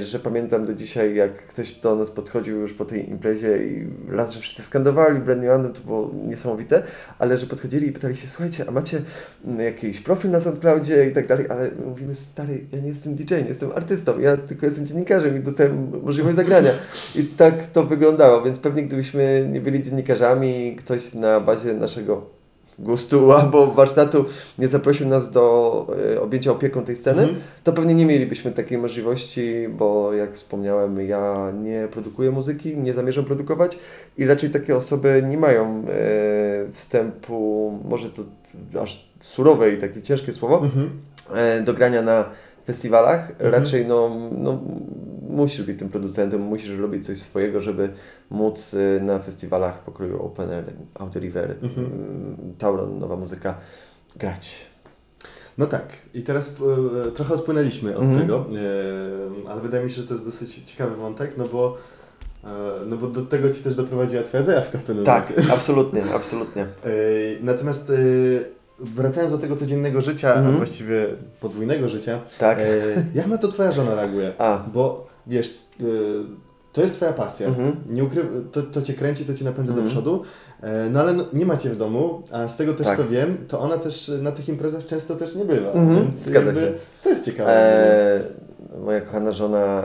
[0.00, 4.32] że pamiętam do dzisiaj, jak ktoś do nas podchodził już po tej imprezie i raz,
[4.32, 6.82] że wszyscy skandowali Brand New Anthem, to było niesamowite,
[7.18, 9.02] ale że podchodzili i pytali się, słuchajcie, a macie
[9.44, 13.14] mm, jakiś profil na SoundCloudzie i tak dalej, ale my mówimy, stary, ja nie jestem
[13.14, 16.70] DJ-em, jestem artystą, ja tylko jestem dziennikarzem i dostałem możliwość zagrania.
[17.14, 22.35] I tak to wyglądało, więc pewnie gdybyśmy nie byli dziennikarzami, ktoś na bazie naszego
[22.78, 24.24] gustu albo warsztatu
[24.58, 27.40] nie zaprosił nas do e, objęcia opieką tej sceny, Mhm.
[27.64, 33.24] to pewnie nie mielibyśmy takiej możliwości, bo jak wspomniałem, ja nie produkuję muzyki, nie zamierzam
[33.24, 33.78] produkować
[34.18, 38.22] i raczej takie osoby nie mają e, wstępu, może to
[38.82, 40.90] aż surowe i takie ciężkie słowo, Mhm.
[41.34, 42.24] e, do grania na
[42.66, 43.30] festiwalach.
[43.30, 43.52] Mhm.
[43.52, 44.60] Raczej no, no,
[45.30, 47.88] musisz być tym producentem, musisz robić coś swojego, żeby
[48.30, 51.86] móc e, na festiwalach pokroju Open Air, Audio River, Mhm.
[51.86, 53.54] mm, Tauron, nowa muzyka,
[54.16, 54.66] grać.
[55.58, 56.56] No tak, i teraz
[57.06, 58.20] e, trochę odpłynęliśmy od Mhm.
[58.20, 58.46] tego,
[59.46, 61.76] e, ale wydaje mi się, że to jest dosyć ciekawy wątek, no bo,
[62.44, 62.48] e,
[62.86, 65.52] no bo do tego Ci też doprowadziła Twoja zajawka w pewnym Tak, momencie.
[65.56, 66.66] absolutnie, absolutnie.
[67.42, 67.92] Natomiast
[68.78, 70.56] wracając do tego codziennego życia, a Mhm.
[70.56, 71.06] właściwie
[71.40, 72.58] podwójnego życia, Tak.
[72.60, 72.64] e,
[73.14, 74.32] jak na to Twoja żona reaguje?
[74.38, 75.84] A, Bo wiesz, e,
[76.72, 77.76] to jest Twoja pasja, Mhm.
[77.88, 78.24] nie ukry...
[78.52, 79.90] to, to Cię kręci, to Cię napędza do Mhm.
[79.90, 80.22] przodu,
[80.62, 82.96] e, no ale no, nie macie w domu, a z tego też Tak.
[82.96, 86.54] co wiem, to ona też na tych imprezach często też nie bywa, Mhm, więc zgadza
[86.54, 86.72] się.
[87.02, 87.50] to jest ciekawe.
[87.50, 88.20] e,
[88.84, 89.82] moja kochana żona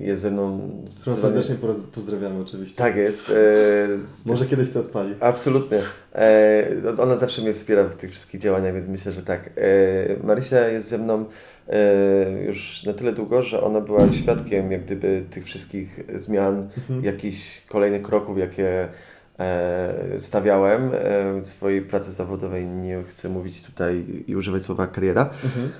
[0.00, 0.60] jest ze mną
[1.00, 1.54] Którą serdecznie
[1.94, 2.78] pozdrawiamy oczywiście.
[2.78, 3.30] Tak jest.
[3.30, 3.34] E,
[4.26, 5.14] Może kiedyś to odpali.
[5.20, 5.78] Absolutnie.
[6.14, 6.66] E,
[7.02, 9.50] ona zawsze mnie wspiera w tych wszystkich działaniach, więc myślę, że tak.
[10.22, 11.24] Marysia jest ze mną
[12.46, 17.04] już na tyle długo, że ona była świadkiem jak gdyby tych wszystkich zmian, Mhm.
[17.04, 18.88] jakichś kolejnych kroków, jakie
[19.38, 22.66] e, stawiałem e, w swojej pracy zawodowej.
[22.66, 25.30] Nie chcę mówić tutaj i używać słowa kariera.
[25.44, 25.70] Mhm.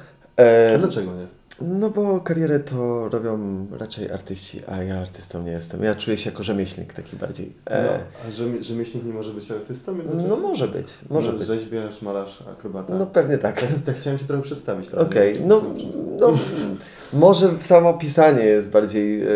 [0.40, 1.26] E, A dlaczego nie?
[1.60, 5.82] No bo karierę to robią raczej artyści, a ja artystą nie jestem.
[5.82, 7.52] Ja czuję się jako rzemieślnik taki bardziej.
[7.70, 9.96] No, E, a rzemi- rzemieślnik nie może być artystą?
[10.28, 11.46] no może być, może no, być.
[11.46, 12.94] Rzeźbiarz, malarz, akrobata.
[12.94, 13.60] No pewnie tak.
[13.60, 14.90] Tak, tak chciałem Cię trochę przedstawić.
[14.94, 15.62] ale Okej, nie no,
[16.20, 16.38] no
[17.12, 19.26] może samo pisanie jest bardziej, e,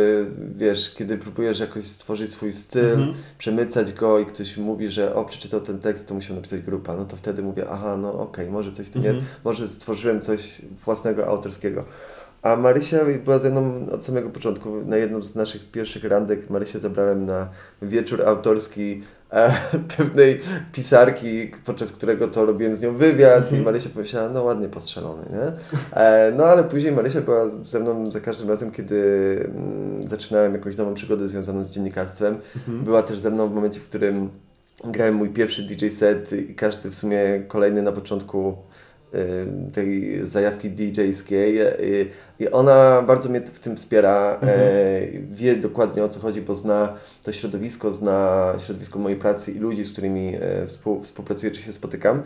[0.55, 3.15] wiesz, kiedy próbujesz jakoś stworzyć swój styl, Mhm.
[3.39, 7.05] przemycać go i ktoś mówi, że o, przeczytał ten tekst, to musiał napisać grupa, no
[7.05, 9.17] to wtedy mówię, aha, no okej, może coś w tym Mhm.
[9.17, 11.85] jest, może stworzyłem coś własnego, autorskiego.
[12.43, 14.85] A Marysia była ze mną od samego początku.
[14.85, 17.49] Na jedną z naszych pierwszych randek Marysię zabrałem na
[17.83, 19.53] wieczór autorski e,
[19.97, 20.41] pewnej
[20.73, 23.63] pisarki, podczas którego to robiłem z nią wywiad Mhm.
[23.63, 25.53] i Marysia powiedziała, no ładnie postrzelony, nie?
[26.01, 28.97] E, no ale później Marysia była ze mną za każdym razem, kiedy
[29.55, 32.37] mm, zaczynałem jakąś nową przygodę związaną z dziennikarstwem.
[32.57, 32.85] Mhm.
[32.85, 34.31] Była też ze mną w momencie, w którym
[34.85, 38.57] grałem mój pierwszy DJ set i każdy w sumie kolejny na początku
[39.73, 42.07] tej zajawki DJ-skiej y,
[42.39, 44.61] i ona bardzo mnie w tym wspiera, Mhm.
[45.31, 49.85] wie dokładnie o co chodzi, bo zna to środowisko, zna środowisko mojej pracy i ludzi,
[49.85, 52.23] z którymi współ, współpracuję czy się spotykam.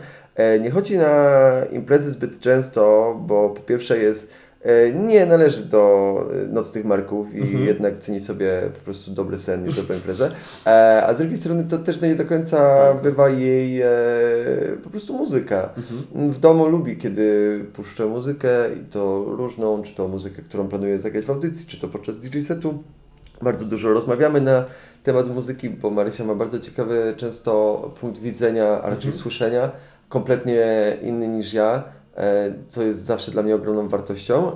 [0.61, 4.29] Nie chodzi na imprezy zbyt często, bo po pierwsze jest
[4.95, 7.65] nie należy do e, nocnych marków i Mhm.
[7.65, 10.31] jednak ceni sobie po prostu dobry sen niż dobrą imprezę.
[10.65, 13.87] E, A z drugiej strony to też nie do końca bywa jej e,
[14.83, 15.69] po prostu muzyka.
[15.77, 16.31] Mhm.
[16.31, 18.49] W domu lubi, kiedy puszczę muzykę
[18.81, 22.39] i to różną, czy to muzykę, którą planuję zagrać w audycji, czy to podczas DJ
[22.39, 22.83] setu.
[23.41, 24.65] Bardzo dużo rozmawiamy na
[25.03, 29.13] temat muzyki, bo Marysia ma bardzo ciekawy często punkt widzenia, a raczej Mhm.
[29.13, 29.71] słyszenia,
[30.09, 30.63] kompletnie
[31.01, 31.83] inny niż ja, e,
[32.69, 34.51] co jest zawsze dla mnie ogromną wartością.
[34.51, 34.55] E,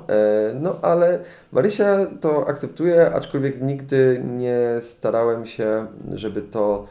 [0.53, 1.19] No ale
[1.51, 6.85] Marysia to akceptuje, aczkolwiek nigdy nie starałem się, żeby to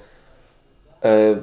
[1.05, 1.37] e,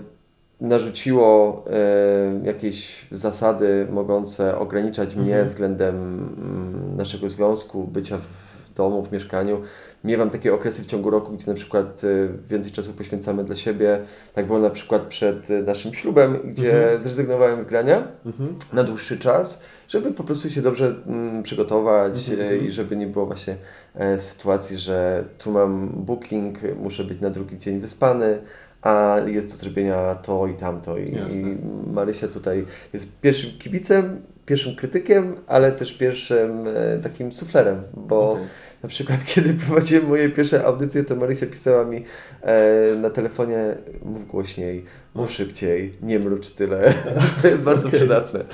[0.62, 5.48] narzuciło e, jakieś zasady mogące ograniczać mnie Mhm.
[5.48, 9.62] względem mm, naszego związku, bycia w domu, w mieszkaniu.
[10.06, 12.08] Miewam takie okresy w ciągu roku, gdzie na przykład e,
[12.50, 14.02] więcej czasu poświęcamy dla siebie.
[14.34, 17.00] Tak było na przykład przed e, naszym ślubem, gdzie Mhm.
[17.00, 18.56] zrezygnowałem z grania Mhm.
[18.74, 22.50] na dłuższy czas, żeby po prostu się dobrze mm, przygotować Mhm.
[22.50, 23.56] e, i żeby nie było właśnie
[23.96, 28.40] e, sytuacji, że tu mam booking, muszę być na drugi dzień wyspany,
[28.82, 30.98] a jest do zrobienia to i tamto.
[30.98, 31.40] I, Jasne.
[31.50, 31.58] i
[31.94, 38.44] Marysia tutaj jest pierwszym kibicem, pierwszym krytykiem, ale też pierwszym e, takim suflerem, bo Okej.
[38.86, 42.04] Na przykład, kiedy prowadziłem moje pierwsze audycje, to Marysia pisała mi
[42.42, 46.94] e, na telefonie mów głośniej, mów szybciej, nie mrucz tyle.
[47.42, 48.00] to jest bardzo Okej.
[48.00, 48.46] przydatne.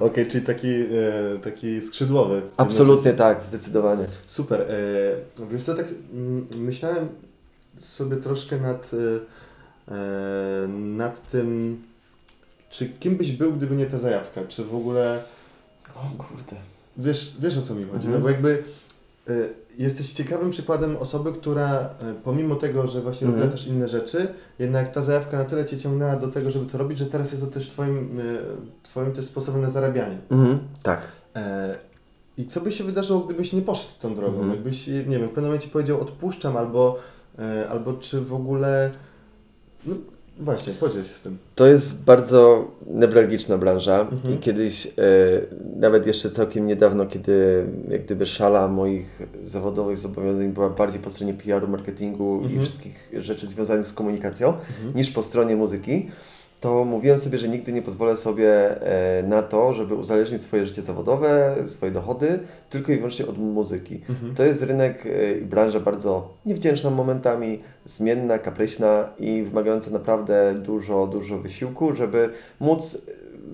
[0.00, 0.86] Okej, czyli taki, e,
[1.42, 2.42] taki skrzydłowy.
[2.56, 4.06] Absolutnie tak, zdecydowanie.
[4.26, 4.60] Super.
[4.62, 5.86] E, wiesz co, tak
[6.56, 7.08] myślałem
[7.78, 11.78] sobie troszkę nad, e, e, nad tym,
[12.70, 15.22] czy kim byś był, gdyby nie ta zajawka, czy w ogóle,
[15.94, 16.56] O kurde.
[16.96, 18.14] wiesz, wiesz o co mi chodzi, Mhm.
[18.14, 18.62] no bo jakby
[19.78, 23.42] jesteś ciekawym przykładem osoby, która e, pomimo tego, że właśnie Mhm.
[23.42, 26.78] robiła też inne rzeczy, jednak ta zajawka na tyle Cię ciągnęła do tego, żeby to
[26.78, 28.22] robić, że teraz jest to też Twoim, e,
[28.82, 30.18] twoim też sposobem na zarabianie.
[30.30, 31.00] Mhm, tak.
[31.36, 31.76] E,
[32.36, 34.34] I co by się wydarzyło, gdybyś nie poszedł tą drogą?
[34.34, 34.50] Mhm.
[34.50, 36.98] Jakbyś, nie wiem, w pewnym momencie powiedział odpuszczam, albo,
[37.70, 38.90] albo czy w ogóle...
[39.86, 39.94] No
[40.38, 41.38] właśnie, podziel się z tym.
[41.54, 44.34] To jest bardzo newralgiczna branża Mhm.
[44.34, 44.90] i kiedyś, e,
[45.76, 51.34] nawet jeszcze całkiem niedawno, kiedy jak gdyby szala moich zawodowych zobowiązań była bardziej po stronie
[51.34, 52.60] PR-u, marketingu i Mhm.
[52.62, 54.94] wszystkich rzeczy związanych z komunikacją, Mhm.
[54.94, 56.08] niż po stronie muzyki,
[56.60, 60.82] to mówiłem sobie, że nigdy nie pozwolę sobie e, na to, żeby uzależnić swoje życie
[60.82, 62.38] zawodowe, swoje dochody
[62.70, 64.00] tylko i wyłącznie od muzyki.
[64.08, 64.34] Mhm.
[64.34, 71.06] To jest rynek e, i branża bardzo niewdzięczna momentami, zmienna, kapryśna i wymagająca naprawdę dużo,
[71.06, 72.98] dużo wysiłku, żeby móc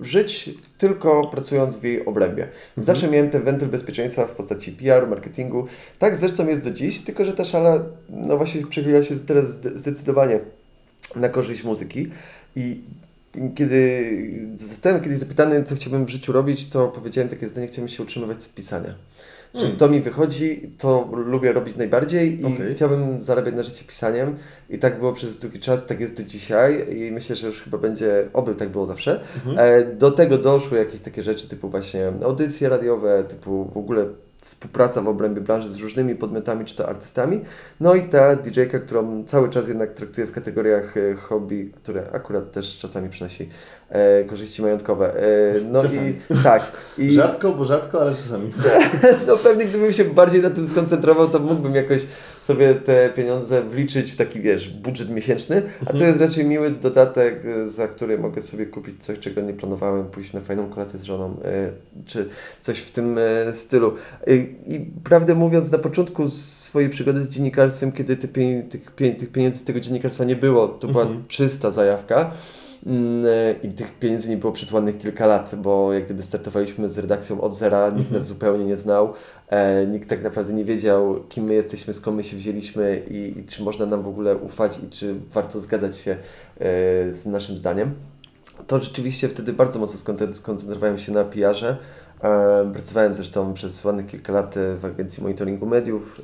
[0.01, 2.47] żyć tylko pracując w jej obrębie.
[2.83, 5.67] Zawsze miałem ten wentyl bezpieczeństwa w postaci PR, marketingu.
[5.99, 9.77] Tak zresztą jest do dziś, tylko że ta szala no właśnie przychyliła się teraz zde-
[9.77, 10.39] zdecydowanie
[11.15, 12.07] na korzyść muzyki
[12.55, 12.81] i
[13.55, 14.11] kiedy
[14.55, 18.43] zostałem kiedyś zapytany, co chciałbym w życiu robić, to powiedziałem takie zdanie, chciałbym się utrzymywać
[18.43, 18.95] z pisania.
[19.53, 19.77] Że Hmm.
[19.77, 22.73] to mi wychodzi, to lubię robić najbardziej i Okej.
[22.73, 24.35] chciałbym zarabiać na życie pisaniem.
[24.69, 27.77] I tak było przez długi czas, tak jest do dzisiaj i myślę, że już chyba
[27.77, 29.19] będzie, oby tak było zawsze.
[29.35, 29.57] Mhm.
[29.59, 34.05] E, Do tego doszły jakieś takie rzeczy typu właśnie audycje radiowe, typu w ogóle
[34.41, 37.41] współpraca w obrębie branży z różnymi podmiotami czy to artystami.
[37.79, 42.51] No i ta DJ-ka, którą cały czas jednak traktuję w kategoriach e, hobby, które akurat
[42.51, 43.49] też czasami przynosi
[43.89, 45.13] e, korzyści majątkowe.
[45.15, 45.23] E,
[45.71, 46.09] no Czasami.
[46.09, 46.71] i tak.
[46.97, 48.53] I, Rzadko, bo rzadko, ale czasami.
[49.27, 52.07] no pewnie gdybym się bardziej na tym skoncentrował, to mógłbym jakoś
[52.47, 57.45] sobie te pieniądze wliczyć w taki, wiesz, budżet miesięczny, a to jest raczej miły dodatek,
[57.45, 61.03] y, za który mogę sobie kupić coś, czego nie planowałem, pójść na fajną kolację z
[61.03, 62.25] żoną, y, czy
[62.61, 63.21] coś w tym y,
[63.53, 63.93] stylu.
[64.67, 69.63] I prawdę mówiąc, na początku swojej przygody z dziennikarstwem, kiedy pieni- tych, tych pieniędzy z
[69.63, 71.23] tego dziennikarstwa nie było, to była Mhm.
[71.27, 72.31] czysta zajawka.
[72.87, 76.89] Mm, e, I tych pieniędzy nie było przez ładnych kilka lat, bo jak gdyby startowaliśmy
[76.89, 79.13] z redakcją od zera, nikt nas zupełnie nie znał,
[79.49, 83.45] e, nikt tak naprawdę nie wiedział, kim my jesteśmy, skąd my się wzięliśmy i, i
[83.45, 86.17] czy można nam w ogóle ufać i czy warto zgadzać się e,
[87.13, 87.91] z naszym zdaniem.
[88.67, 91.77] To rzeczywiście wtedy bardzo mocno skon- skoncentrowałem się na PR-ze.
[92.23, 96.21] E, pracowałem zresztą przez ładnych kilka lat w agencji monitoringu mediów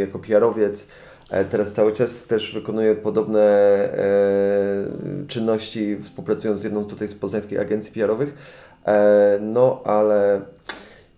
[0.00, 0.86] jako PR-owiec.
[1.30, 4.06] E, Teraz cały czas też wykonuję podobne e,
[5.28, 8.34] czynności, współpracując z jedną tutaj z poznańskich agencji PR-owych.
[8.86, 10.40] E, no, ale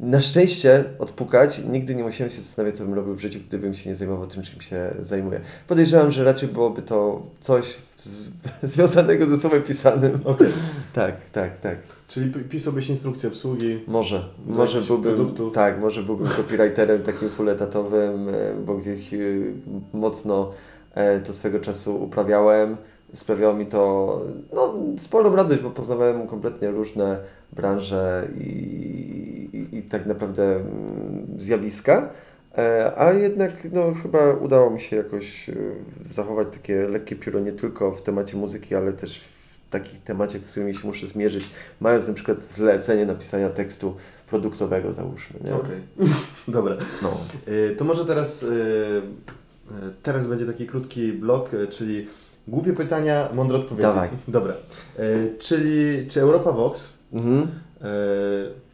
[0.00, 3.90] na szczęście odpukać, nigdy nie musiałem się zastanawiać, co bym robił w życiu, gdybym się
[3.90, 5.40] nie zajmował tym, czym się zajmuję.
[5.68, 8.32] Podejrzewam, że raczej byłoby to coś z,
[8.72, 10.20] związanego ze słowem pisanym.
[10.24, 10.48] Okej.
[10.92, 11.76] Tak, tak, tak.
[12.10, 13.80] Czyli pisałbyś instrukcję obsługi.
[13.86, 19.18] Może, Do może byłbym, tak, może byłbym copywriterem takim fulletatowym, e, bo gdzieś e,
[19.92, 20.50] mocno
[20.94, 22.76] e, to swego czasu uprawiałem.
[23.14, 24.20] Sprawiało mi to
[24.52, 27.18] no, sporą radość, bo poznawałem kompletnie różne
[27.52, 28.46] branże i,
[29.52, 32.10] i, i tak naprawdę mm, zjawiska.
[32.96, 35.50] A jednak no, chyba udało mi się jakoś
[36.10, 39.39] zachować takie lekkie pióro nie tylko w temacie muzyki, ale też w
[39.70, 41.44] takich temacie, z którymi się muszę zmierzyć,
[41.80, 43.94] mając na przykład zlecenie napisania tekstu
[44.30, 45.54] produktowego, załóżmy.
[45.54, 45.80] Okej.
[46.48, 46.76] Dobra.
[47.02, 47.16] No.
[47.48, 49.02] Y, To może teraz, y, y,
[50.02, 52.06] teraz będzie taki krótki blok, czyli
[52.48, 53.82] głupie pytania, mądre odpowiedzi.
[53.82, 54.08] Dawaj.
[54.28, 54.54] Dobra.
[54.98, 57.48] Y, Czyli czy Europa Vox, Mhm.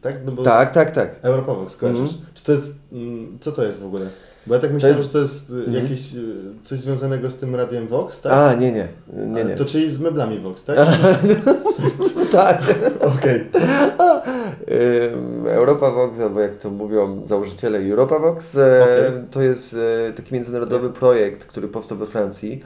[0.01, 0.15] tak?
[0.25, 1.15] No bo Tak, tak, tak.
[1.21, 2.01] Europa Vox, kojarzysz?
[2.01, 2.21] Mhm.
[2.33, 4.09] Czy to jest, mm, co to jest w ogóle?
[4.47, 5.73] Bo ja tak myślałem, jest- że to jest y, Mhm.
[5.83, 6.19] jakieś, y,
[6.63, 8.31] coś związanego z tym radiem Vox, tak?
[8.33, 8.87] A, nie, nie.
[9.13, 9.55] Nie, nie.
[9.55, 10.77] To czyli z meblami Vox, tak?
[12.31, 12.61] tak.
[13.01, 13.45] Okej.
[15.47, 19.21] Europa Vox, albo jak to mówią założyciele Europa Vox, e, Okej.
[19.31, 19.75] to jest
[20.09, 22.61] e, taki międzynarodowy projekt, który powstał we Francji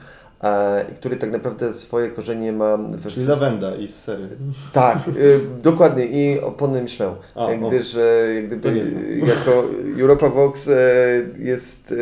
[0.92, 4.28] i który tak naprawdę swoje korzenie ma we Czyli lawenda i sery.
[4.72, 7.56] Tak, y, dokładnie i opony myślę, A, o.
[7.68, 8.84] gdyż e, jak gdyby
[9.26, 9.64] jako
[10.00, 10.74] Europa Vox e,
[11.38, 11.96] jest e,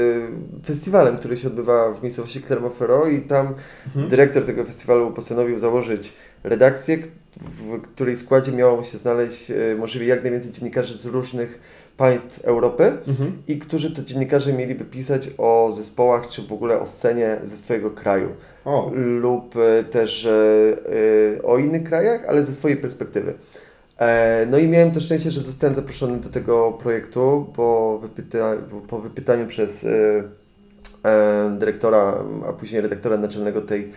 [0.67, 3.55] festiwalem, który się odbywa w miejscowości Clermont-Ferrand i tam
[3.87, 4.09] Mhm.
[4.09, 6.13] dyrektor tego festiwalu postanowił założyć
[6.45, 6.99] redakcję,
[7.41, 11.61] w której składzie miało się znaleźć e, możliwie jak najwięcej dziennikarzy z różnych
[12.01, 13.43] państw Europy Mhm.
[13.49, 17.91] i którzy to dziennikarze mieliby pisać o zespołach czy w ogóle o scenie ze swojego
[17.91, 18.29] kraju
[18.65, 20.31] O, lub e, też e,
[21.37, 23.35] e, o innych krajach, ale ze swojej perspektywy.
[24.51, 28.53] No i miałem to szczęście, że zostałem zaproszony do tego projektu po, wypyta,
[28.89, 29.87] po wypytaniu przez
[31.59, 33.93] dyrektora, a później redaktora naczelnego tej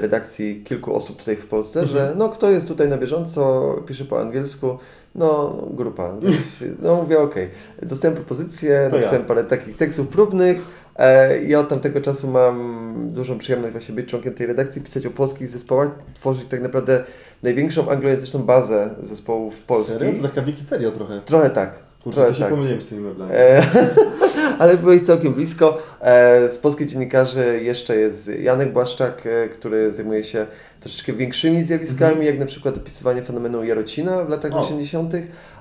[0.00, 1.98] redakcji kilku osób tutaj w Polsce, Mhm.
[1.98, 4.78] że no kto jest tutaj na bieżąco, pisze po angielsku,
[5.14, 6.12] no grupa.
[6.12, 7.48] Weź- No mówię okej.
[7.82, 9.00] Dostałem propozycję, To ja.
[9.02, 10.58] napisałem parę takich tekstów próbnych,
[10.98, 15.10] E, I od tamtego czasu mam dużą przyjemność właśnie być członkiem tej redakcji, pisać o
[15.10, 17.04] polskich zespołach, tworzyć tak naprawdę
[17.42, 19.66] największą anglojęzyczną bazę zespołów serio?
[19.66, 20.22] polskich.
[20.22, 21.20] Taka Wikipedia trochę.
[21.24, 21.78] Trochę tak.
[22.02, 22.50] Kurczę, trochę to się tak.
[22.50, 23.32] pomyliłem z tymi meblami.
[23.34, 23.62] E,
[24.58, 25.78] ale byłeś całkiem blisko.
[26.00, 30.46] E, z polskich dziennikarzy jeszcze jest Janek Błaszczak, e, który zajmuje się
[30.80, 34.60] troszeczkę większymi zjawiskami, jak na przykład opisywanie fenomenu Jarocina w latach O.
[34.60, 35.14] 80.,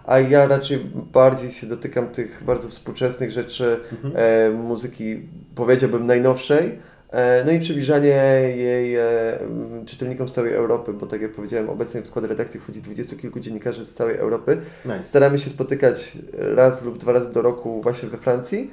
[0.05, 0.79] a ja raczej
[1.13, 4.13] bardziej się dotykam tych bardzo współczesnych rzeczy, Mhm.
[4.17, 5.21] e, muzyki
[5.55, 6.79] powiedziałbym najnowszej.
[7.15, 8.07] E, No i przybliżanie
[8.57, 12.59] jej e, m, czytelnikom z całej Europy, bo tak jak powiedziałem, obecnie w skład redakcji
[12.59, 14.57] wchodzi dwudziestu kilku dziennikarzy z całej Europy.
[14.85, 15.03] Nice.
[15.03, 18.71] Staramy się spotykać raz lub dwa razy do roku właśnie we Francji,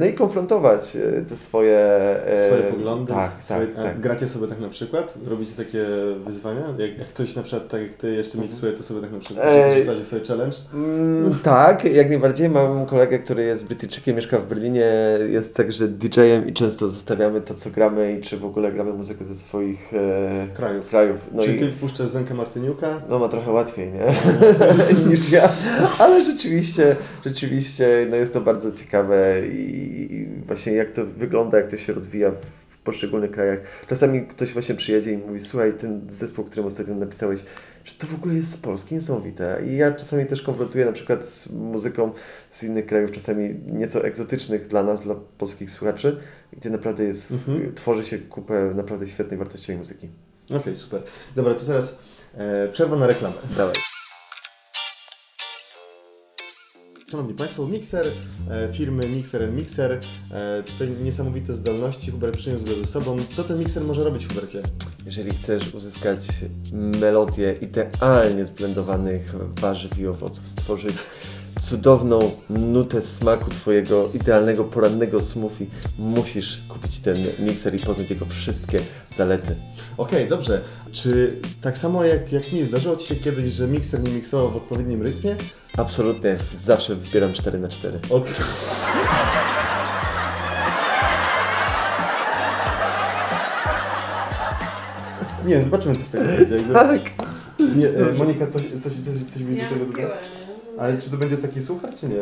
[0.00, 1.78] no i konfrontować e, te swoje...
[2.26, 4.00] e, Swoje poglądy, Tak, swoje, tak, tak.
[4.00, 5.14] gracie sobie tak na przykład?
[5.26, 5.84] Robicie takie
[6.26, 6.60] wyzwania?
[6.78, 9.46] Jak, jak ktoś na przykład tak jak ty jeszcze miksuje, to sobie tak na przykład
[9.78, 10.56] rzucacie sobie challenge?
[10.74, 12.48] Mm, tak, jak najbardziej.
[12.48, 14.86] Mam kolegę, który jest Brytyjczykiem, mieszka w Berlinie,
[15.28, 19.24] jest także DJ-em i często zostawiamy to, co gramy i czy w ogóle gramy muzykę
[19.24, 20.88] ze swoich e, Krajów.
[20.88, 21.16] krajów.
[21.32, 23.00] No Czy i ty puszczasz Zenka Martyniuka?
[23.08, 24.04] no ma trochę łatwiej, nie?
[25.10, 25.48] niż ja,
[25.98, 31.76] ale rzeczywiście, rzeczywiście no jest to bardzo ciekawe i, właśnie jak to wygląda, jak to
[31.76, 33.58] się rozwija w poszczególnych krajach.
[33.86, 37.40] Czasami ktoś właśnie przyjedzie i mówi, słuchaj, ten zespół, którym ostatnio napisałeś,
[37.84, 39.62] że to w ogóle jest z Polski, niesamowite.
[39.66, 42.12] I ja czasami też konfrontuję na przykład z muzyką
[42.50, 46.16] z innych krajów, czasami nieco egzotycznych dla nas, dla polskich słuchaczy,
[46.52, 47.74] gdzie naprawdę jest, Mhm.
[47.74, 50.08] tworzy się kupę naprawdę świetnej, wartościowej muzyki.
[50.50, 51.02] Okej, super.
[51.36, 51.98] Dobra, to teraz
[52.34, 53.34] e, przerwa na reklamę.
[53.56, 53.74] Dawaj.
[57.10, 58.06] Szanowni Państwo, Mixer,
[58.50, 60.00] e, firmy Mixer Mixer,
[60.32, 63.16] e, tutaj niesamowite zdolności, Hubert przyniósł go ze sobą.
[63.28, 64.62] Co ten mikser może robić, Hubercie?
[65.04, 66.26] Jeżeli chcesz uzyskać
[66.72, 70.94] melodię idealnie zblendowanych warzyw i owoców, stworzyć
[71.60, 72.18] cudowną
[72.50, 75.66] nutę smaku Twojego idealnego porannego smoothie,
[75.98, 78.80] musisz kupić ten mikser i poznać jego wszystkie
[79.16, 79.54] zalety.
[79.96, 80.60] Okej, dobrze.
[80.92, 84.56] Czy tak samo jak, jak mi, zdarzyło Ci się kiedyś, że mikser nie miksował w
[84.56, 85.36] odpowiednim rytmie?
[85.76, 88.34] Absolutnie, zawsze wybieram 4 na 4 Okej.
[95.46, 96.56] Nie, zobaczymy co z tego będzie.
[96.74, 97.00] Tak.
[97.76, 100.28] nie, e, Monika, coś, coś, coś, coś będzie Ja do tego dodać?
[100.80, 102.20] Ale czy to będzie taki suchar, czy nie?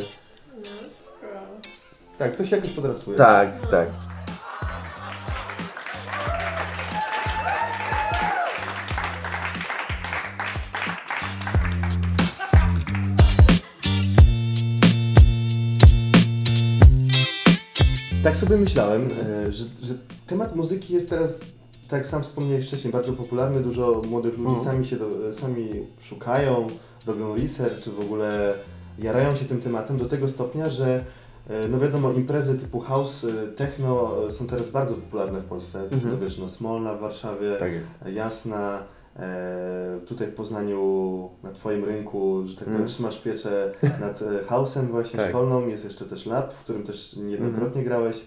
[2.19, 3.19] Tak, to się jakoś podrasuje.
[3.19, 3.89] Tak, tak.
[18.23, 19.09] Tak sobie myślałem,
[19.47, 19.95] e, że, że
[20.27, 21.41] temat muzyki jest teraz,
[21.89, 23.61] tak jak sam wspomniałeś wcześniej, bardzo popularny.
[23.61, 24.67] Dużo młodych ludzi Mhm.
[24.67, 25.69] sami się do, sami
[26.01, 26.67] szukają,
[27.07, 28.55] robią research, czy w ogóle
[28.99, 31.05] jarają się tym tematem do tego stopnia, że
[31.49, 35.81] e, no wiadomo, imprezy typu house, e, techno e, są teraz bardzo popularne w Polsce.
[35.83, 36.13] Mhm.
[36.13, 37.73] No wiesz, no Smolna w Warszawie, Tak.
[38.15, 38.83] Jasna,
[39.17, 42.89] e, tutaj w Poznaniu na Twoim rynku, że tak powiem, Mm.
[42.89, 45.29] trzymasz pieczę nad house'em właśnie Tak.
[45.29, 48.21] szkolną, jest jeszcze też lab, w którym też niejednokrotnie grałeś,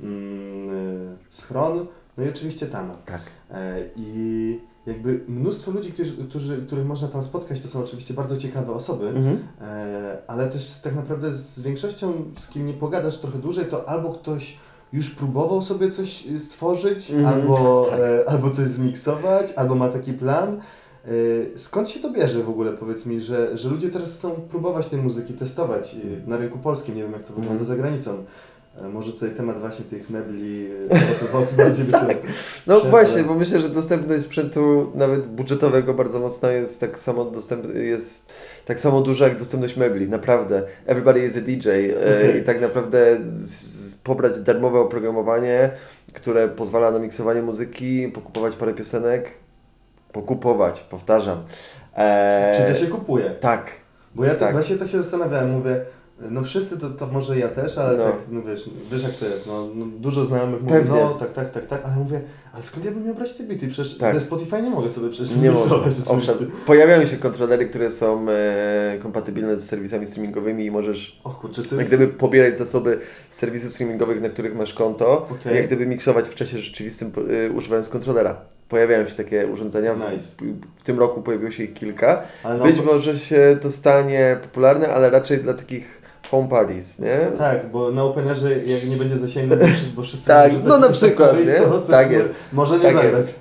[0.00, 1.86] mm, schron,
[2.18, 2.94] no i oczywiście Tama.
[3.06, 3.20] Tak.
[3.50, 8.36] E, I jakby mnóstwo ludzi, którzy, którzy, których można tam spotkać, to są oczywiście bardzo
[8.36, 9.38] ciekawe osoby, Mhm.
[9.60, 14.12] e, ale też tak naprawdę z większością, z kim nie pogadasz trochę dłużej, to albo
[14.12, 14.56] ktoś
[14.92, 18.00] już próbował sobie coś y, stworzyć, Mhm, albo, tak.
[18.00, 20.60] e, albo coś zmiksować, albo ma taki plan.
[21.04, 21.08] E,
[21.58, 25.02] skąd się to bierze w ogóle, powiedz mi, że, że ludzie teraz chcą próbować tej
[25.02, 27.64] muzyki, testować y, na rynku polskim, nie wiem jak to wygląda Mhm.
[27.66, 28.24] za granicą.
[28.80, 31.98] E, może tutaj temat właśnie tych mebli, e, box bardziej by tu...
[32.66, 37.24] No właśnie, ale- bo myślę, że dostępność sprzętu nawet budżetowego bardzo mocna jest tak samo
[37.24, 38.32] dostęp, jest
[38.64, 40.62] tak samo duża jak dostępność mebli, naprawdę.
[40.86, 41.72] Everybody is a DJ e,
[42.20, 42.40] Okej.
[42.40, 45.70] i tak naprawdę z, pobrać darmowe oprogramowanie,
[46.12, 49.30] które pozwala na miksowanie muzyki, pokupować parę piosenek,
[50.12, 51.42] pokupować, powtarzam.
[51.96, 53.30] E, Czy to się kupuje?
[53.30, 53.66] Tak,
[54.14, 54.40] Bo ja tak.
[54.40, 54.52] Tak.
[54.52, 55.80] właśnie tak się zastanawiałem, mówię,
[56.30, 58.04] no wszyscy to, to może ja też, ale No.
[58.04, 61.00] tak, no wiesz, wiesz jak to jest, no, no dużo znajomych mówi, Pewnie.
[61.00, 62.20] no tak, tak, tak, tak, ale mówię,
[62.52, 63.68] ale skąd ja bym miał brać te bity?
[63.68, 64.14] Przecież Tak.
[64.14, 69.58] ze Spotify nie mogę sobie przecież Nie Owszem, pojawiają się kontrolery, które są e, kompatybilne
[69.58, 72.98] z serwisami streamingowymi i możesz O kurczę, jak gdyby pobierać zasoby
[73.30, 75.52] serwisów streamingowych, na których masz konto, Okej.
[75.52, 78.36] i jak gdyby miksować w czasie rzeczywistym y, używając kontrolera.
[78.68, 79.94] Pojawiają się takie urządzenia.
[79.94, 80.54] W, Nice.
[80.76, 82.22] w tym roku pojawiło się ich kilka.
[82.42, 86.02] Ale no, Być może się to stanie popularne, ale raczej dla takich
[86.32, 87.18] home parties, nie?
[87.38, 89.54] Tak, bo na Openerze jak nie będzie zasięgu,
[89.96, 91.52] bo wszyscy- Tak, no na przykład, nie?
[91.60, 92.30] to Tak jest.
[92.52, 93.12] Może nie Tak zagrać.
[93.20, 93.40] jest.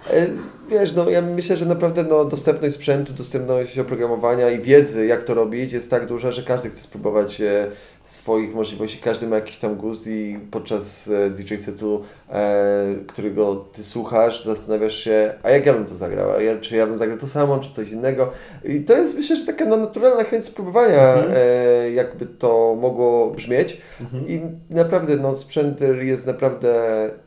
[0.72, 5.34] Wiesz, no ja myślę, że naprawdę no, dostępność sprzętu, dostępność oprogramowania i wiedzy, jak to
[5.34, 7.68] robić, jest tak duża, że każdy chce spróbować e,
[8.04, 8.98] swoich możliwości.
[8.98, 14.96] Każdy ma jakiś tam gust i podczas e, DJ setu, e, którego ty słuchasz, zastanawiasz
[14.96, 16.32] się, a jak ja bym to zagrał?
[16.32, 18.30] A ja, czy ja bym zagrał to samo, czy coś innego?
[18.64, 21.34] I to jest myślę, że taka no, naturalna chęć spróbowania, Mhm.
[21.36, 23.78] e, jakby to mogło brzmieć.
[24.02, 24.28] Mhm.
[24.28, 26.74] I naprawdę no, sprzęt jest naprawdę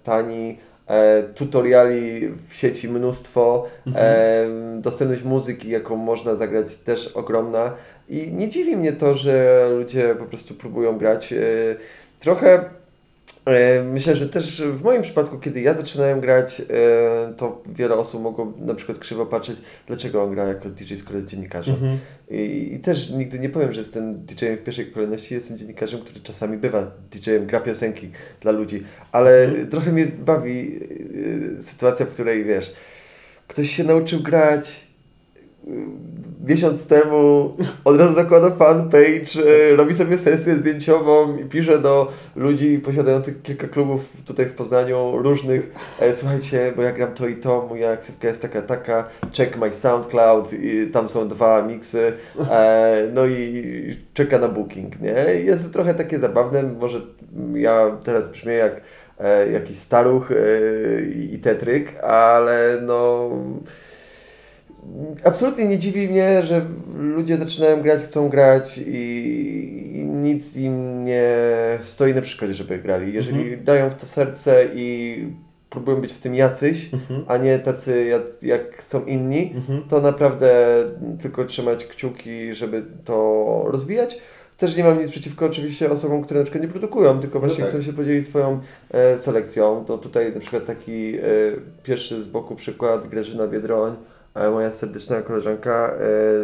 [0.02, 0.58] tani.
[0.88, 4.06] E, tutoriali w sieci mnóstwo, Mhm.
[4.06, 7.74] e, dostępność muzyki, jaką można zagrać, też ogromna.
[8.08, 11.32] I nie dziwi mnie to, że ludzie po prostu próbują grać.
[11.32, 11.36] E,
[12.18, 12.64] trochę
[13.84, 16.64] Myślę, że też w moim przypadku, kiedy ja zaczynałem grać, e,
[17.36, 21.28] to wiele osób mogło na przykład krzywo patrzeć, dlaczego on gra jako DJ, skoro jest
[21.28, 21.74] dziennikarzem.
[21.74, 21.98] Mhm.
[22.30, 26.20] I, I też nigdy nie powiem, że jestem DJ-em w pierwszej kolejności, jestem dziennikarzem, który
[26.20, 28.82] czasami bywa DJ-em, gra piosenki dla ludzi,
[29.12, 29.68] ale Mhm.
[29.68, 30.80] trochę mnie bawi
[31.58, 32.72] e, sytuacja, w której wiesz,
[33.48, 34.86] ktoś się nauczył grać
[35.66, 35.70] e,
[36.48, 42.78] miesiąc temu, od razu zakłada fanpage, e, robi sobie sesję zdjęciową i pisze do ludzi
[42.78, 45.70] posiadających kilka klubów tutaj w Poznaniu różnych,
[46.00, 49.72] e, słuchajcie, bo ja gram to i to, moja ksywka jest taka, taka, check my
[49.72, 52.12] SoundCloud, i tam są dwa miksy,
[52.50, 55.24] e, no i czeka na booking, nie?
[55.44, 57.00] Jest to trochę takie zabawne, może
[57.54, 58.80] ja teraz brzmię jak
[59.18, 60.32] e, jakiś staruch
[61.32, 63.30] i tetryk, ale no
[65.24, 66.66] absolutnie nie dziwi mnie, że
[66.98, 71.28] ludzie zaczynają grać, chcą grać i, i nic im nie
[71.82, 73.12] stoi na przeszkodzie, żeby grali.
[73.12, 73.64] Jeżeli Mhm.
[73.64, 75.18] dają w to serce i
[75.70, 77.24] próbują być w tym jacyś, Mhm.
[77.28, 79.82] a nie tacy jak, jak są inni, Mhm.
[79.88, 80.54] to naprawdę
[81.22, 84.18] tylko trzymać kciuki, żeby to rozwijać.
[84.56, 87.70] Też nie mam nic przeciwko oczywiście osobom, które na przykład nie produkują, tylko właśnie tak.
[87.72, 88.60] chcą się podzielić swoją
[88.90, 89.84] e, selekcją.
[89.84, 91.20] To tutaj na przykład taki e,
[91.82, 93.94] pierwszy z boku przykład Grażyna Biedroń,
[94.52, 95.94] moja serdeczna koleżanka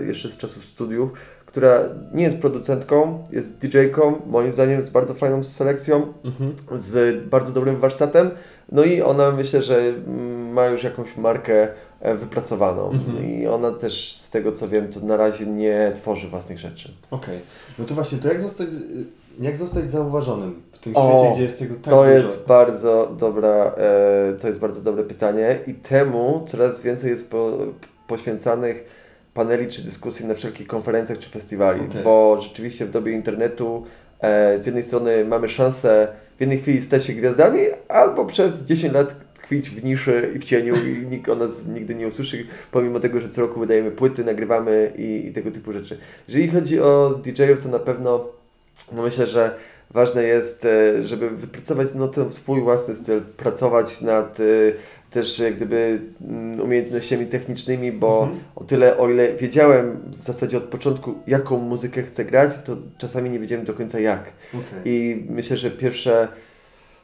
[0.00, 1.12] e, jeszcze z czasów studiów,
[1.46, 1.80] która
[2.14, 6.50] nie jest producentką, jest DJ-ką, moim zdaniem z bardzo fajną selekcją, Mhm.
[6.72, 8.30] z bardzo dobrym warsztatem.
[8.72, 11.68] No i ona myślę, że mm, ma już jakąś markę
[12.00, 12.90] e, wypracowaną.
[12.90, 13.24] Mhm.
[13.30, 16.94] I ona też z tego co wiem, to na razie nie tworzy własnych rzeczy.
[17.10, 17.40] Okej.
[17.78, 18.68] No to właśnie, to jak zostać,
[19.40, 22.10] jak zostać zauważonym w tym O, świecie, gdzie jest tego tak to dużo?
[22.10, 27.52] jest bardzo dobra, e, to jest bardzo dobre pytanie i temu coraz więcej jest po,
[28.06, 28.84] poświęcanych
[29.34, 32.02] paneli czy dyskusji na wszelkich konferencjach czy festiwali, Okej.
[32.04, 33.84] bo rzeczywiście w dobie internetu
[34.20, 38.94] e, z jednej strony mamy szansę w jednej chwili stać się gwiazdami, albo przez 10
[38.94, 43.00] lat tkwić w niszy i w cieniu i nikt o nas nigdy nie usłyszy, pomimo
[43.00, 45.98] tego, że co roku wydajemy płyty, nagrywamy i, i tego typu rzeczy.
[46.28, 48.39] Jeżeli chodzi o DJ-ów, to na pewno
[48.92, 49.54] no myślę, że
[49.90, 54.44] ważne jest, e, żeby wypracować no, ten swój własny styl, pracować nad e,
[55.10, 58.40] też jak gdyby mm, umiejętnościami technicznymi, bo Mhm.
[58.56, 63.30] o tyle, o ile wiedziałem w zasadzie od początku, jaką muzykę chcę grać, to czasami
[63.30, 64.32] nie wiedziałem do końca jak.
[64.48, 64.82] Okej.
[64.84, 66.28] I myślę, że pierwsze,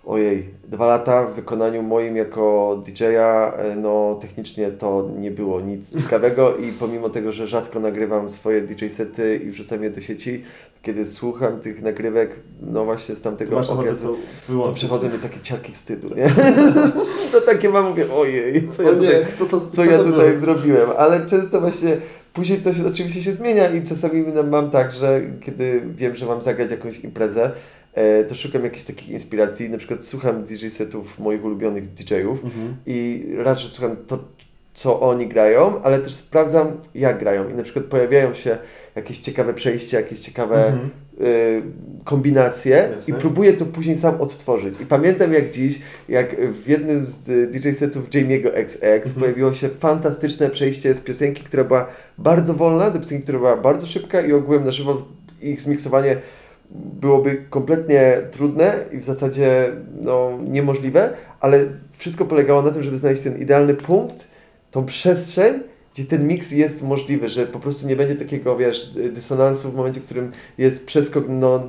[0.06, 5.90] ojej, dwa lata w wykonaniu moim jako DJ-a, e, no technicznie to nie było nic
[6.02, 10.42] ciekawego i pomimo tego, że rzadko nagrywam swoje DJ sety i wrzucam je do sieci,
[10.82, 15.72] kiedy słucham tych nagrywek, no właśnie z tamtego okresu, to to przychodzą mi takie ciarki
[15.72, 16.30] wstydu, nie?
[17.32, 20.40] to takie mam, mówię, ojej, co ja tutaj nie, to, to, co ja tutaj było?
[20.40, 21.96] zrobiłem, ale często właśnie
[22.32, 26.42] później to się, oczywiście się zmienia i czasami mam tak, że kiedy wiem, że mam
[26.42, 27.50] zagrać jakąś imprezę,
[28.28, 32.76] to szukam jakichś takich inspiracji, na przykład słucham DJ setów moich ulubionych DJ-ów Mhm.
[32.86, 34.18] i raczej słucham to,
[34.74, 38.58] co oni grają, ale też sprawdzam, jak grają i na przykład pojawiają się
[38.96, 40.90] jakieś ciekawe przejścia, jakieś ciekawe Mhm.
[41.20, 41.62] y,
[42.04, 43.14] kombinacje Jasne.
[43.16, 44.80] i próbuję to później sam odtworzyć.
[44.80, 49.14] I pamiętam jak dziś, jak w jednym z y, DJ setów Jamie'ego XX Mhm.
[49.20, 51.86] pojawiło się fantastyczne przejście z piosenki, która była
[52.18, 55.02] bardzo wolna, do piosenki, która była bardzo szybka i ogółem na żywo
[55.42, 56.16] ich zmiksowanie
[56.70, 61.10] byłoby kompletnie trudne i w zasadzie no, niemożliwe,
[61.40, 64.28] ale wszystko polegało na tym, żeby znaleźć ten idealny punkt,
[64.70, 65.60] tą przestrzeń,
[65.94, 70.00] gdzie ten miks jest możliwy, że po prostu nie będzie takiego, wiesz, dysonansu w momencie,
[70.00, 71.66] w którym jest przeskok no,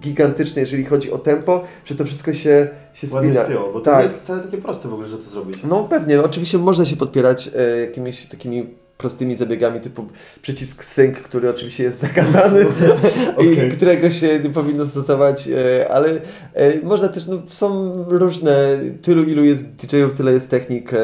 [0.00, 3.44] gigantyczny, jeżeli chodzi o tempo, że to wszystko się, się Ładnie spina.
[3.44, 3.96] spięło, bo to Tak.
[3.96, 5.58] nie jest wcale takie proste w ogóle, że to zrobić.
[5.68, 10.06] No pewnie, oczywiście można się podpierać e, jakimiś takimi prostymi zabiegami typu
[10.42, 12.66] przycisk sync, który oczywiście jest zakazany
[13.36, 13.68] Okej.
[13.68, 16.08] i którego się nie powinno stosować, e, ale
[16.54, 20.96] e, można też, no są różne, tylu ilu jest DJ-ów, tyle jest technik, e,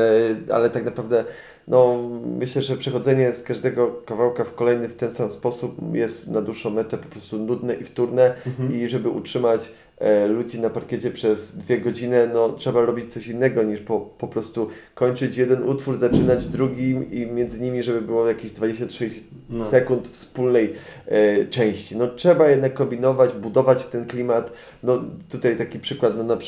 [0.52, 1.24] ale tak naprawdę
[1.68, 1.98] no,
[2.38, 6.70] myślę, że przechodzenie z każdego kawałka w kolejny w ten sam sposób jest na dłuższą
[6.70, 8.72] metę po prostu nudne i wtórne Mhm.
[8.74, 13.62] i żeby utrzymać e, ludzi na parkiecie przez dwie godziny, no trzeba robić coś innego
[13.62, 18.50] niż po, po prostu kończyć jeden utwór, zaczynać drugim i między nimi, żeby było jakieś
[18.52, 19.64] 26 No.
[19.64, 20.72] sekund wspólnej
[21.06, 21.96] e, części.
[21.96, 24.52] No trzeba jednak kombinować, budować ten klimat.
[24.82, 24.98] No
[25.30, 26.38] tutaj taki przykład, no na y,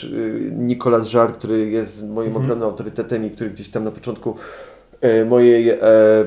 [0.56, 2.44] Nikolas Żar, który jest moim Mhm.
[2.44, 4.34] ogromnym autorytetem i który gdzieś tam na początku
[5.28, 5.78] mojej e,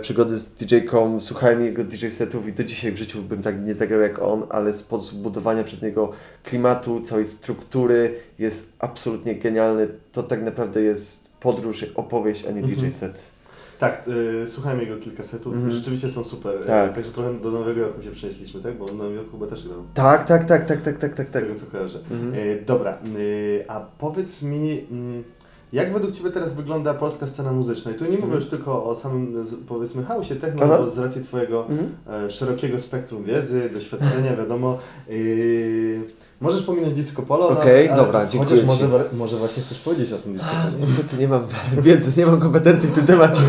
[0.02, 3.74] przygody z DJ-ką, słuchałem jego DJ setów i do dzisiaj w życiu bym tak nie
[3.74, 6.12] zagrał jak on, ale sposób budowania przez niego
[6.44, 9.88] klimatu, całej struktury jest absolutnie genialny.
[10.12, 12.76] To tak naprawdę jest podróż, opowieść, a nie Mhm.
[12.80, 13.22] DJ set.
[13.80, 14.06] Tak,
[14.44, 15.72] y, słuchałem jego kilka setów, Mhm.
[15.72, 16.54] rzeczywiście są super.
[16.66, 16.92] Tak.
[16.92, 18.78] Y, Także trochę do Nowego Jorku się przenieśliśmy, tak?
[18.78, 19.84] Bo on w Nowym Jorku chyba też grał.
[19.94, 21.44] Tak, tak, tak, tak, tak, tak, tak, Z tak.
[21.44, 22.00] tego co kojarzę.
[22.12, 22.34] Mhm.
[22.34, 25.24] Y, dobra, y, a powiedz mi, mm,
[25.74, 27.92] jak według Ciebie teraz wygląda polska scena muzyczna?
[27.92, 28.42] I tu nie mówię Mhm.
[28.42, 30.78] już tylko o samym, powiedzmy, hausie techno, Aha.
[30.78, 31.90] bo z racji Twojego Mhm.
[32.26, 34.78] e, szerokiego spektrum wiedzy, doświadczenia, wiadomo.
[35.10, 36.02] Yy,
[36.42, 39.16] możesz pominąć disco polo, Okej, ale dobra, dziękuję chociaż może, Ci.
[39.16, 40.78] może właśnie chcesz powiedzieć o tym disco polo.
[40.80, 41.44] Niestety nie mam
[41.84, 43.42] wiedzy, nie mam kompetencji w tym temacie.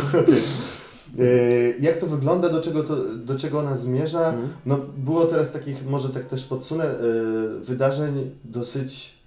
[1.18, 4.28] Yy, jak to wygląda, do czego, to, do czego ona zmierza?
[4.28, 4.48] Mhm.
[4.66, 9.19] No, było teraz takich, może tak też podsunę, yy, wydarzeń dosyć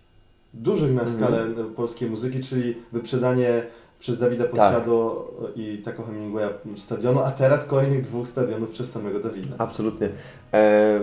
[0.53, 1.17] dużych na Mhm.
[1.17, 3.63] skalę polskiej muzyki, czyli wyprzedanie
[4.03, 9.55] przez Dawida Podsiado i Taco Hemingwaya stadionu, a teraz kolejnych dwóch stadionów przez samego Dawida.
[9.57, 10.09] Absolutnie.
[10.53, 10.99] E,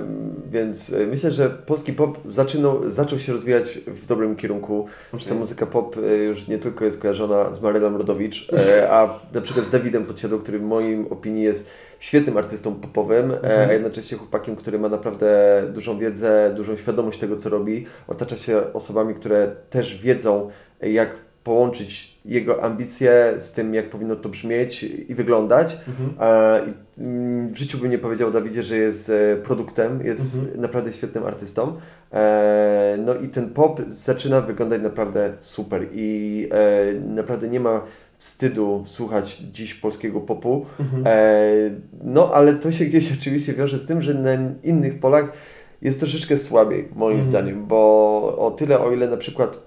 [0.51, 4.87] więc e, myślę, że polski pop zaczynał, zaczął się rozwijać w dobrym kierunku.
[5.15, 9.19] Że ta muzyka pop e, już nie tylko jest kojarzona z Marylą Rodowicz, e, a
[9.35, 13.71] na przykład z Dawidem Podsiadą, który w moim opinii jest świetnym artystą popowym, Mhm.
[13.71, 17.87] a jednocześnie chłopakiem, który ma naprawdę dużą wiedzę, dużą świadomość tego, co robi.
[18.09, 20.49] Otacza się osobami, które też wiedzą,
[20.83, 21.11] jak
[21.45, 25.79] połączyć jego ambicje z tym, jak powinno to brzmieć i wyglądać.
[25.89, 26.15] Mhm.
[26.21, 26.61] E,
[26.99, 30.61] mm, W życiu bym nie powiedział o Dawidzie, że jest e, produktem, jest Mhm.
[30.61, 31.77] naprawdę świetnym artystą.
[32.13, 36.49] E, No i ten pop zaczyna wyglądać naprawdę super i
[37.07, 37.83] naprawdę nie ma
[38.19, 40.67] wstydu słuchać dziś polskiego popu.
[40.81, 41.05] Mhm.
[42.05, 44.31] No ale to się gdzieś oczywiście wiąże z tym, że na
[44.63, 45.33] innych polach
[45.83, 47.29] jest troszeczkę słabiej, moim Mhm.
[47.29, 47.79] zdaniem, bo
[48.39, 49.59] o tyle, o ile na przykład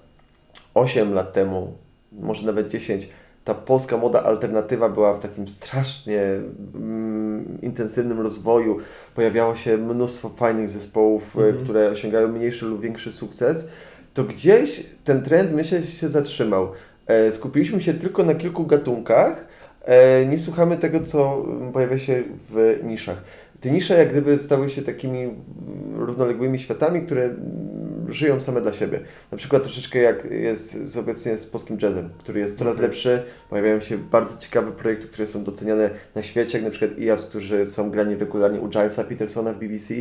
[0.74, 1.72] 8 lat temu,
[2.20, 3.08] może nawet 10,
[3.44, 6.22] ta polska moda alternatywa była w takim strasznie
[6.74, 8.76] mm, intensywnym rozwoju.
[9.14, 11.64] Pojawiało się mnóstwo fajnych zespołów, e, Mhm.
[11.64, 13.66] które osiągają mniejszy lub większy sukces.
[14.14, 16.68] To gdzieś ten trend, myślę, się zatrzymał.
[17.06, 19.46] E, Skupiliśmy się tylko na kilku gatunkach.
[19.84, 23.22] E, Nie słuchamy tego, co mm, pojawia się w niszach.
[23.60, 25.34] Te nisze jak gdyby stały się takimi mm,
[25.96, 27.38] równoległymi światami, które mm,
[28.08, 29.00] żyją same dla siebie.
[29.32, 32.90] Na przykład troszeczkę jak jest z obecnie z polskim jazzem, który jest coraz Mhm.
[32.90, 33.22] lepszy.
[33.50, 37.66] Pojawiają się bardzo ciekawe projekty, które są doceniane na świecie, jak na przykład IAPS, którzy
[37.66, 39.94] są grani regularnie u Gilesa Petersona w BBC.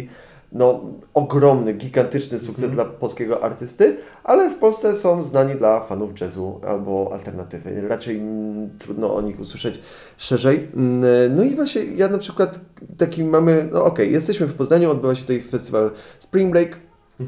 [0.51, 0.81] No,
[1.13, 2.73] ogromny, gigantyczny sukces Mhm.
[2.73, 7.87] dla polskiego artysty, ale w Polsce są znani dla fanów jazzu albo alternatywy.
[7.87, 9.81] Raczej mm, trudno o nich usłyszeć
[10.17, 10.67] szerzej.
[10.75, 12.59] Mm, No i właśnie ja na przykład
[12.97, 16.79] taki mamy, no okej, jesteśmy w Poznaniu, odbywa się tutaj festiwal Spring Break,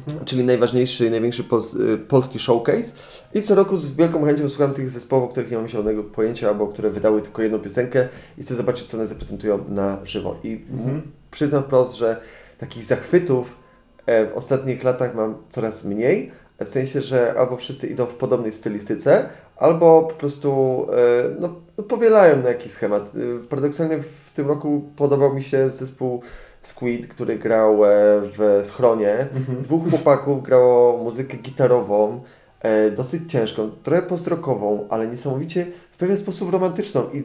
[0.07, 0.25] Mhm.
[0.25, 2.91] czyli najważniejszy i największy pols y, polski showcase.
[3.33, 6.47] I co roku z wielką chęcią słucham tych zespołów, o których nie mam zielonego pojęcia,
[6.47, 10.35] albo które wydały tylko jedną piosenkę i chcę zobaczyć, co one zaprezentują na żywo.
[10.43, 11.01] I Mhm.
[11.31, 12.17] przyznam wprost, że
[12.57, 13.57] takich zachwytów
[14.05, 16.31] e, w ostatnich latach mam coraz mniej.
[16.65, 20.51] W sensie, że albo wszyscy idą w podobnej stylistyce, albo po prostu
[20.93, 23.11] e, no, no, powielają na jakiś schemat.
[23.15, 26.21] E, Paradoksalnie w tym roku podobał mi się zespół
[26.67, 27.89] Squid, który grał e,
[28.21, 29.17] w schronie.
[29.35, 29.61] Mhm.
[29.61, 32.21] Dwóch chłopaków grało muzykę gitarową,
[32.65, 37.23] e, dosyć ciężką, trochę postrokową, ale niesamowicie w pewien sposób romantyczną i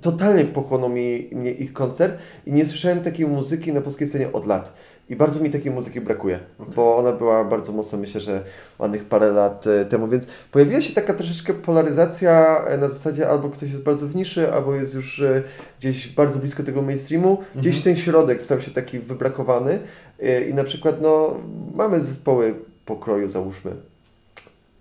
[0.00, 4.46] totalnie pochłonął mi, mnie ich koncert i nie słyszałem takiej muzyki na polskiej scenie od
[4.46, 4.72] lat.
[5.08, 6.74] I bardzo mi takiej muzyki brakuje, Okej.
[6.74, 8.44] bo ona była bardzo mocno, myślę, że
[8.78, 13.48] ładnych parę lat e, temu, więc pojawiła się taka troszeczkę polaryzacja e, na zasadzie albo
[13.48, 15.22] ktoś jest bardzo w niszy, albo jest już
[15.78, 17.38] gdzieś bardzo blisko tego mainstreamu.
[17.56, 17.84] Gdzieś Mhm.
[17.84, 19.78] ten środek stał się taki wybrakowany
[20.50, 21.36] i na przykład no,
[21.74, 22.54] mamy zespoły
[22.84, 23.76] pokroju, załóżmy,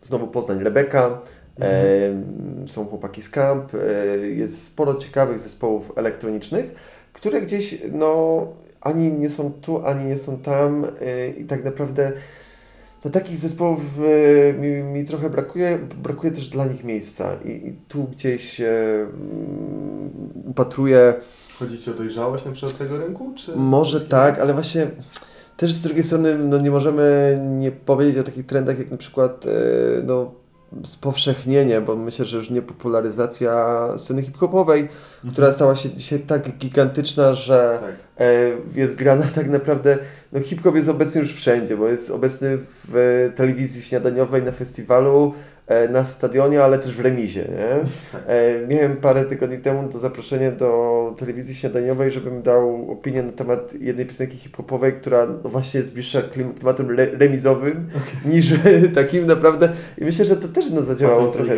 [0.08, 1.22] znowu Poznań, Rebeka,
[1.62, 6.76] e, są chłopaki z Camp, e, jest sporo ciekawych zespołów elektronicznych,
[7.14, 8.48] które gdzieś no,
[8.82, 10.86] ani nie są tu, ani nie są tam.
[11.02, 12.12] E, i tak naprawdę
[13.06, 13.82] no, takich zespołów
[14.60, 17.36] mi, mi trochę brakuje, brakuje też dla nich miejsca.
[17.46, 18.62] I, i tu gdzieś
[20.46, 21.14] upatruję.
[21.60, 23.34] Chodzi Ci o dojrzałość na przykład tego rynku?
[23.36, 24.88] Czy może tak, ale właśnie
[25.58, 29.46] też z drugiej strony no nie możemy nie powiedzieć o takich trendach jak na przykład
[29.46, 29.50] e,
[30.04, 30.32] no,
[30.84, 35.34] spowszechnienie, bo myślę, że już nie popularyzacja sceny hip-hopowej, Mhm.
[35.34, 37.96] która stała się dzisiaj tak gigantyczna, że Tak.
[38.28, 39.98] e, jest grana tak naprawdę,
[40.34, 45.34] no hip-hop jest obecny już wszędzie, bo jest obecny w e, telewizji śniadaniowej, na festiwalu,
[45.90, 47.90] na stadionie, ale też w remizie, nie?
[48.34, 53.74] E, miałem parę tygodni temu to zaproszenie do telewizji śniadaniowej, żebym dał opinię na temat
[53.80, 57.88] jednej piosenki hip-hopowej, która no właśnie jest bliższa klim- klimatem re remizowym
[58.26, 58.54] niż
[58.96, 59.70] takim naprawdę.
[59.98, 61.56] I myślę, że to też no, zadziałało trochę.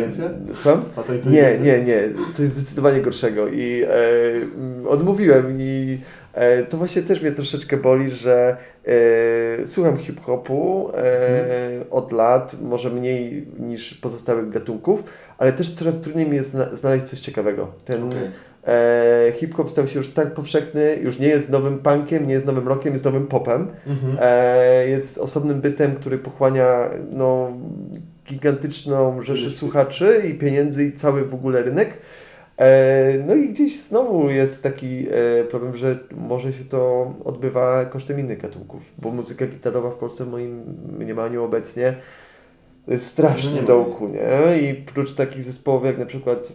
[0.54, 0.82] Słucham?
[1.30, 2.00] Nie, nie, nie.
[2.32, 3.48] Coś zdecydowanie gorszego.
[3.48, 6.19] I e, odmówiłem i e,
[6.68, 13.46] to właśnie też mnie troszeczkę boli, że e, słucham hip-hopu e, od lat, może mniej
[13.58, 15.02] niż pozostałych gatunków,
[15.38, 17.72] ale też coraz trudniej mi jest zna- znaleźć coś ciekawego.
[17.84, 18.30] Ten Okej.
[18.66, 22.68] e, hip-hop stał się już tak powszechny, już nie jest nowym punkiem, nie jest nowym
[22.68, 23.68] rockiem, jest nowym popem.
[23.86, 24.16] Mhm.
[24.20, 27.52] E, jest osobnym bytem, który pochłania no,
[28.30, 31.98] gigantyczną rzeszę słuchaczy i pieniędzy i cały w ogóle rynek.
[32.60, 38.18] E, no i gdzieś znowu jest taki e, problem, że może się to odbywa kosztem
[38.18, 40.62] innych gatunków, bo muzyka gitarowa w Polsce w moim
[40.98, 41.94] mniemaniu obecnie
[42.86, 44.60] to jest strasznym ma dołku, nie?
[44.60, 46.52] I prócz takich zespołów jak na przykład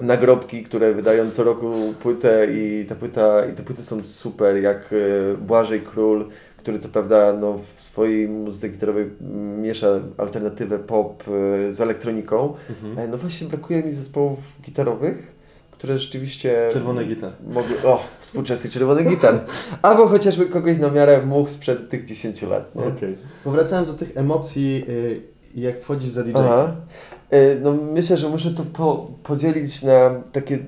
[0.00, 4.90] nagrobki, które wydają co roku płytę i ta płyta, i te płyty są super, jak
[4.92, 6.28] e, Błażej Król,
[6.58, 9.10] który co prawda no, w swojej muzyce gitarowej
[9.58, 9.86] miesza
[10.18, 11.24] alternatywę pop
[11.68, 12.54] e, z elektroniką.
[12.70, 12.98] Mhm.
[12.98, 15.32] E, No właśnie brakuje mi zespołów gitarowych,
[15.70, 17.32] które rzeczywiście Czerwone gitar.
[17.50, 19.44] mogły, o, współczesny czerwony gitar,
[19.82, 22.70] albo chociażby kogoś na miarę much sprzed tych 10 lat.
[22.96, 23.18] Okej.
[23.44, 25.20] Powracając do tych emocji, y,
[25.54, 26.32] jak wchodzisz za DJ.
[26.36, 26.76] Aha.
[27.30, 30.58] E, No myślę, że muszę to po, podzielić na takie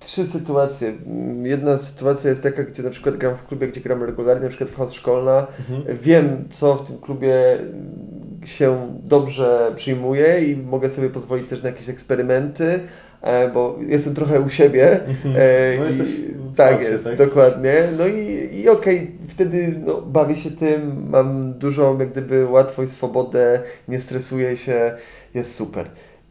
[0.00, 0.88] trzy sytuacje.
[1.06, 4.48] Mm, Jedna sytuacja jest taka, gdzie na przykład gram w klubie, gdzie gram regularnie, na
[4.48, 5.46] przykład w house szkolna.
[5.70, 5.98] Mhm.
[5.98, 7.34] Wiem, co w tym klubie
[8.44, 12.80] się dobrze przyjmuje i mogę sobie pozwolić też na jakieś eksperymenty,
[13.22, 15.00] e, bo jestem trochę u siebie.
[15.36, 16.08] E, No i- jesteś
[16.56, 17.16] tak jest, tak?
[17.16, 17.74] dokładnie.
[17.98, 23.60] No i, i okej, wtedy no, bawię się tym, mam dużą jak gdyby łatwość, swobodę,
[23.88, 24.92] nie stresuję się,
[25.34, 25.86] jest super.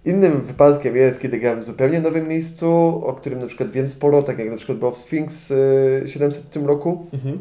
[0.08, 2.68] Innym wypadkiem jest, kiedy gram w zupełnie nowym miejscu,
[3.06, 6.44] o którym na przykład wiem sporo, tak jak na przykład było w Sphinx y, 700
[6.44, 7.08] w tym roku.
[7.14, 7.40] Mhm.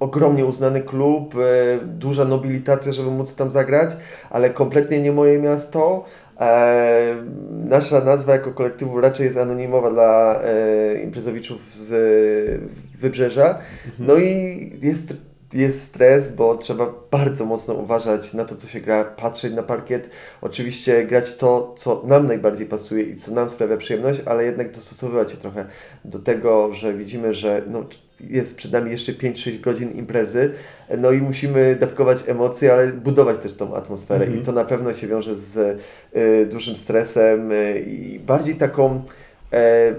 [0.00, 1.38] Ogromnie uznany klub, y,
[1.86, 3.96] duża nobilitacja, żeby móc tam zagrać,
[4.30, 6.04] ale kompletnie nie moje miasto.
[6.40, 7.14] E,
[7.50, 13.58] nasza nazwa jako kolektywu raczej jest anonimowa dla e, imprezowiczów z e, Wybrzeża.
[13.98, 15.16] No i jest,
[15.52, 20.10] jest stres, bo trzeba bardzo mocno uważać na to, co się gra, patrzeć na parkiet.
[20.40, 25.30] Oczywiście grać to, co nam najbardziej pasuje i co nam sprawia przyjemność, ale jednak dostosowywać
[25.32, 25.66] się trochę
[26.04, 27.84] do tego, że widzimy, że no,
[28.20, 30.52] jest przed nami jeszcze 5-6 godzin imprezy,
[30.98, 34.42] no i musimy dawkować emocje, ale budować też tą atmosferę Mhm.
[34.42, 35.80] i to na pewno się wiąże z
[36.16, 39.02] y, dużym stresem y, i bardziej taką
[39.52, 39.94] e,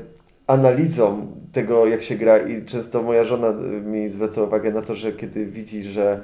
[0.48, 1.28] analizą
[1.58, 5.12] tego, jak się gra i często moja żona y, mi zwraca uwagę na to, że
[5.14, 6.22] kiedy widzi, że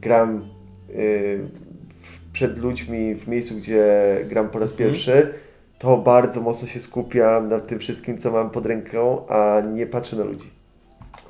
[0.00, 0.48] gram
[0.90, 1.40] y,
[2.32, 3.84] przed ludźmi w miejscu, gdzie
[4.28, 4.90] gram po raz Mhm.
[4.90, 5.34] pierwszy,
[5.78, 10.16] to bardzo mocno się skupiam na tym wszystkim, co mam pod ręką, a nie patrzę
[10.16, 10.50] na ludzi.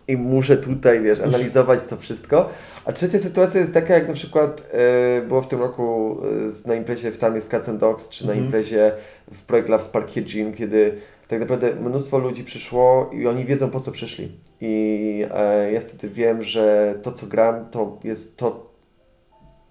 [0.09, 2.49] I muszę tutaj, wiesz, analizować to wszystko.
[2.85, 6.19] A trzecia sytuacja jest taka, jak na przykład e, było w tym roku
[6.65, 8.47] e, na imprezie w Tam jest Cats and Dogs, czy na Mhm.
[8.47, 8.93] imprezie
[9.33, 10.95] w Projekt Love Spark Hygiene, kiedy
[11.29, 14.39] tak naprawdę mnóstwo ludzi przyszło i oni wiedzą po co przyszli.
[14.61, 18.73] I e, ja wtedy wiem, że to co gram to jest to,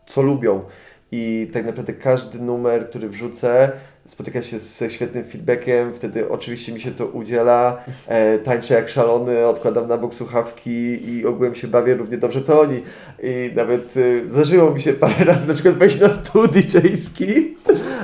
[0.06, 0.64] co lubią.
[1.12, 3.72] I tak naprawdę każdy numer, który wrzucę,
[4.06, 9.46] spotyka się ze świetnym feedbackiem, wtedy oczywiście mi się to udziela, e, tańczę jak szalony,
[9.48, 12.82] odkładam na bok słuchawki i ogółem się bawię równie dobrze co oni.
[13.24, 17.58] I nawet e, zdarzyło mi się parę razy na przykład wejść na stół DJ-ski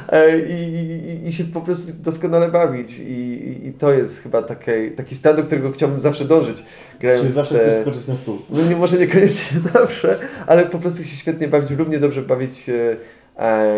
[0.10, 3.00] e, i, i, i się po prostu doskonale bawić.
[3.00, 6.64] I, i, to jest chyba taki, taki stan, do którego chciałbym zawsze dążyć,
[7.00, 8.40] grając Czyli zawsze te- chcesz skoczyć na stół.
[8.50, 12.70] no nie, może niekoniecznie zawsze, ale po prostu się świetnie bawić, równie dobrze bawić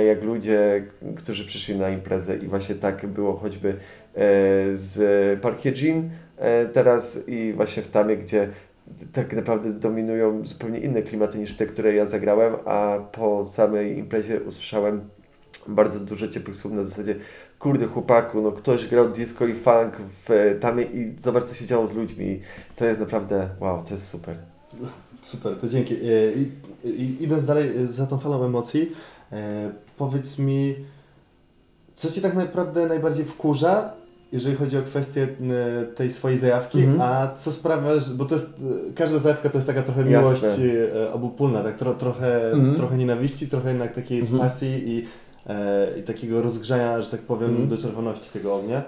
[0.08, 3.76] jak ludzie, którzy przyszli na imprezę i właśnie tak było choćby e,
[4.74, 8.50] z Park Jean e, teraz i właśnie w Tamie, gdzie
[9.14, 14.42] tak naprawdę dominują zupełnie inne klimaty niż te, które ja zagrałem, a po samej imprezie
[14.42, 15.10] usłyszałem
[15.68, 17.16] bardzo dużo ciepłych słów na zasadzie
[17.60, 19.98] kurde chłopaku, no ktoś grał disco i funk
[20.28, 22.40] w Tamie i zobacz co się działo z ludźmi.
[22.76, 24.38] To jest naprawdę, wow, to jest super.
[25.22, 25.94] Super, to dzięki.
[25.94, 25.98] E,
[26.36, 26.52] I,
[26.88, 29.19] i, idąc dalej e, za tą falą emocji, e,
[29.98, 30.76] powiedz mi,
[31.96, 33.94] co Cię tak naprawdę najbardziej wkurza,
[34.32, 35.28] jeżeli chodzi o kwestię
[35.82, 37.02] e, tej swojej zajawki, Mhm.
[37.02, 38.50] a co sprawia, że, bo to jest,
[38.90, 40.18] e, każda zajawka to jest taka trochę Jasne.
[40.20, 40.60] miłość
[40.96, 42.76] e, obopólna, tak tro, trochę, Mhm.
[42.76, 44.40] trochę nienawiści, trochę jednak takiej Mhm.
[44.40, 45.06] pasji i,
[45.48, 47.68] e, i takiego rozgrzania, że tak powiem, Mhm.
[47.70, 48.84] do czerwoności tego ognia.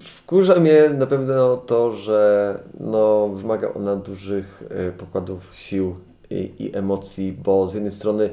[0.00, 4.62] Wkurza mnie na pewno to, że no, wymaga ona dużych
[4.98, 5.94] pokładów sił
[6.30, 8.30] i, i emocji, bo z jednej strony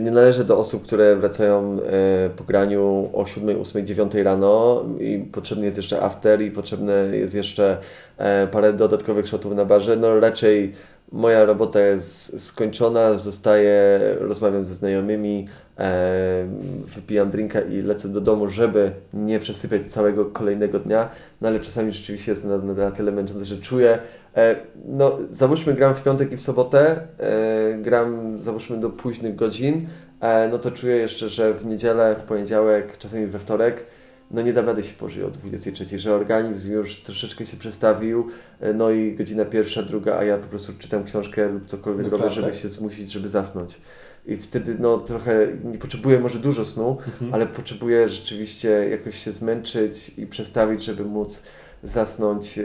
[0.00, 5.18] nie należę do osób, które wracają y, po graniu o 7, 8, 9 rano i
[5.18, 7.78] potrzebny jest jeszcze after i potrzebne jest jeszcze
[8.18, 9.96] e, parę dodatkowych shotów na barze.
[9.96, 10.72] No raczej
[11.14, 15.48] moja robota jest skończona, zostaję, rozmawiam ze znajomymi,
[15.78, 16.46] e,
[16.94, 21.08] wypijam drinka i lecę do domu, żeby nie przesypiać całego kolejnego dnia,
[21.40, 23.98] no ale czasami rzeczywiście jest na, na, tyle męczące, że czuję,
[24.36, 24.56] e,
[24.86, 29.86] no załóżmy gram w piątek i w sobotę, e, gram załóżmy do późnych godzin,
[30.20, 33.86] e, no to czuję jeszcze, że w niedzielę, w poniedziałek, czasami we wtorek,
[34.30, 38.28] no nie dam rady się położyć o 23, że organizm już troszeczkę się przestawił,
[38.60, 42.24] e, no i godzina pierwsza, druga, a ja po prostu czytam książkę lub cokolwiek robię,
[42.24, 42.34] Naprawdę?
[42.42, 43.80] żeby się zmusić, żeby zasnąć.
[44.26, 47.34] I wtedy no trochę nie potrzebuję może dużo snu, Mhm.
[47.34, 51.42] ale potrzebuję rzeczywiście jakoś się zmęczyć i przestawić, żeby móc
[51.82, 52.62] zasnąć e,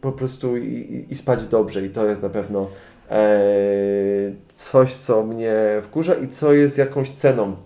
[0.00, 1.84] po prostu i, i, i spać dobrze.
[1.86, 2.70] I to jest na pewno
[3.10, 3.28] e,
[4.52, 7.56] coś, co mnie wkurza i co jest jakąś ceną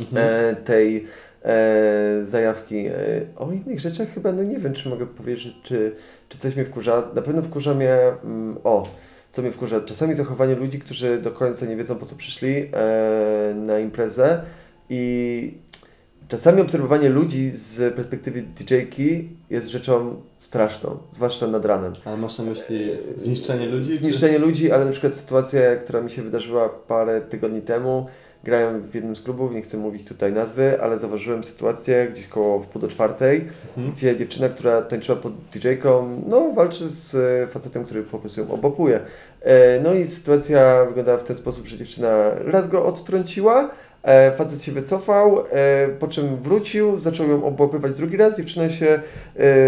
[0.00, 0.28] Mhm.
[0.30, 1.04] e, tej
[1.44, 2.86] e, zajawki.
[2.86, 2.92] E,
[3.36, 5.92] o innych rzeczach chyba, no nie wiem, czy mogę powiedzieć, czy,
[6.28, 7.08] czy coś mnie wkurza.
[7.14, 8.88] Na pewno wkurza mnie, mm, o,
[9.30, 13.54] co mnie wkurza, czasami zachowanie ludzi, którzy do końca nie wiedzą, po co przyszli e,
[13.54, 14.42] na imprezę
[14.90, 15.54] i
[16.28, 21.92] czasami obserwowanie ludzi z perspektywy DJ-ki jest rzeczą straszną, zwłaszcza nad ranem.
[22.04, 23.90] Ale masz na myśli zniszczenie ludzi?
[23.90, 28.06] czy- Zniszczenie ludzi, ale na przykład sytuacja, która mi się wydarzyła parę tygodni temu.
[28.48, 32.60] Grałem w jednym z klubów, nie chcę mówić tutaj nazwy, ale zauważyłem sytuację gdzieś koło
[32.60, 33.92] w pół do czwartej, Mhm.
[33.92, 38.50] gdzie dziewczyna, która tańczyła pod DJ-ką, no walczy z e, facetem, który po prostu ją
[38.50, 39.00] obopuje.
[39.42, 43.70] E, No i sytuacja wyglądała w ten sposób, że dziewczyna raz go odtrąciła,
[44.02, 49.00] e, facet się wycofał, e, po czym wrócił, zaczął ją obłapywać drugi raz, dziewczyna się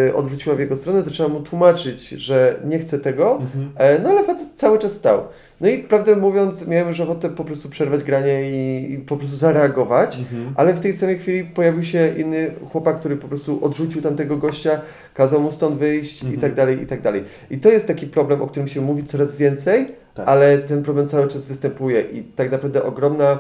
[0.09, 3.70] e, odwróciła w jego stronę, zaczęła mu tłumaczyć, że nie chce tego, Mhm.
[3.76, 5.22] E, No ale facet cały czas stał.
[5.61, 9.37] No i prawdę mówiąc, miałem już ochotę po prostu przerwać granie i, i po prostu
[9.37, 10.53] zareagować, Mhm.
[10.57, 14.81] ale w tej samej chwili pojawił się inny chłopak, który po prostu odrzucił tamtego gościa,
[15.14, 16.41] kazał mu stąd wyjść i Mhm.
[16.41, 17.24] tak dalej, i tak dalej.
[17.51, 20.28] I to jest taki problem, o którym się mówi coraz więcej, Tak.
[20.28, 23.39] ale ten problem cały czas występuje i tak naprawdę ogromna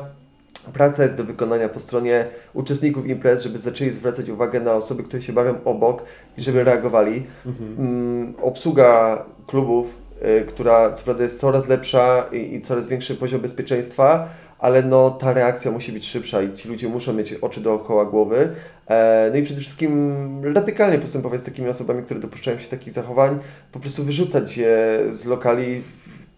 [0.72, 5.22] praca jest do wykonania po stronie uczestników imprez, żeby zaczęli zwracać uwagę na osoby, które
[5.22, 6.02] się bawią obok
[6.38, 7.76] i żeby reagowali Mhm.
[7.78, 9.98] mm, obsługa klubów,
[10.40, 15.10] y, która co prawda jest coraz lepsza i, i coraz większy poziom bezpieczeństwa, ale no
[15.10, 18.48] ta reakcja musi być szybsza i ci ludzie muszą mieć oczy dookoła głowy.
[18.90, 20.20] E, no i przede wszystkim
[20.54, 23.38] radykalnie postępować z takimi osobami, które dopuszczają się takich zachowań,
[23.72, 25.82] po prostu wyrzucać je z lokali.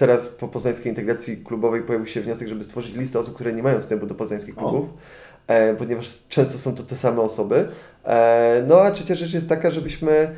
[0.03, 3.81] Teraz po poznańskiej integracji klubowej pojawił się wniosek, żeby stworzyć listę osób, które nie mają
[3.81, 4.89] wstępu do poznańskich klubów,
[5.47, 7.69] e, ponieważ często są to te same osoby.
[8.05, 10.33] E, no a trzecia rzecz jest taka, żebyśmy e,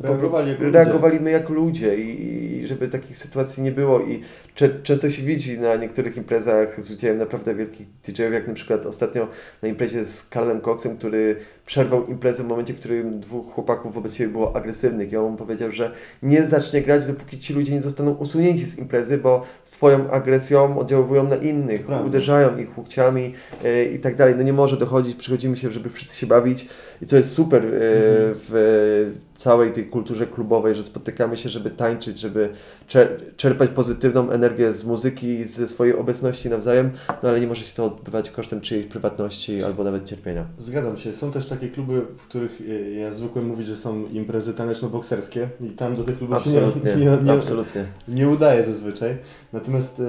[0.00, 0.70] Reagowali ludzie.
[0.70, 4.20] reagowali my jako ludzie i, i żeby takich sytuacji nie było i
[4.54, 8.86] cze, często się widzi na niektórych imprezach z udziałem naprawdę wielkich DJ-ów, jak na przykład
[8.86, 9.28] ostatnio
[9.62, 14.14] na imprezie z Karlem Coxem, który przerwał imprezę w momencie, w którym dwóch chłopaków wobec
[14.14, 15.92] siebie było agresywnych i on mu powiedział, że
[16.22, 21.28] nie zacznie grać, dopóki ci ludzie nie zostaną usunięci z imprezy, bo swoją agresją oddziaływują
[21.28, 22.06] na innych, Prawda.
[22.06, 23.32] uderzają ich łokciami
[23.64, 24.34] e, i tak dalej.
[24.36, 26.68] No nie może dochodzić, przychodzimy się, żeby wszyscy się bawić
[27.02, 32.18] i to jest super e, w całej tej kulturze klubowej, że spotykamy się, żeby tańczyć,
[32.20, 32.48] żeby
[32.88, 36.90] czer- czerpać pozytywną energię z muzyki i ze swojej obecności nawzajem,
[37.22, 40.44] no ale nie może się to odbywać kosztem czyjejś prywatności albo nawet cierpienia.
[40.58, 41.14] Zgadzam się.
[41.14, 45.70] Są też takie kluby, w których y, ja zwykłem mówić, że są imprezy taneczno-bokserskie i
[45.70, 47.84] tam do tych klubów Absolutnie, się nie, nie, nie, absolutnie.
[48.08, 49.16] nie udaje zazwyczaj.
[49.52, 50.06] Natomiast yy,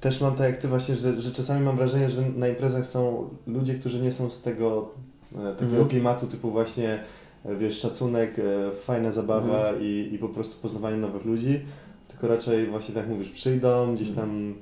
[0.00, 3.28] też mam tak jak Ty właśnie, że, że czasami mam wrażenie, że na imprezach są
[3.46, 4.88] ludzie, którzy nie są z tego
[5.34, 5.88] e, takiego Mhm.
[5.88, 7.00] klimatu typu właśnie e,
[7.58, 9.82] wiesz, szacunek, e, fajna zabawa Mhm.
[9.82, 11.60] i, i po prostu poznawanie nowych ludzi,
[12.08, 14.54] tylko raczej właśnie tak mówisz, przyjdą, gdzieś tam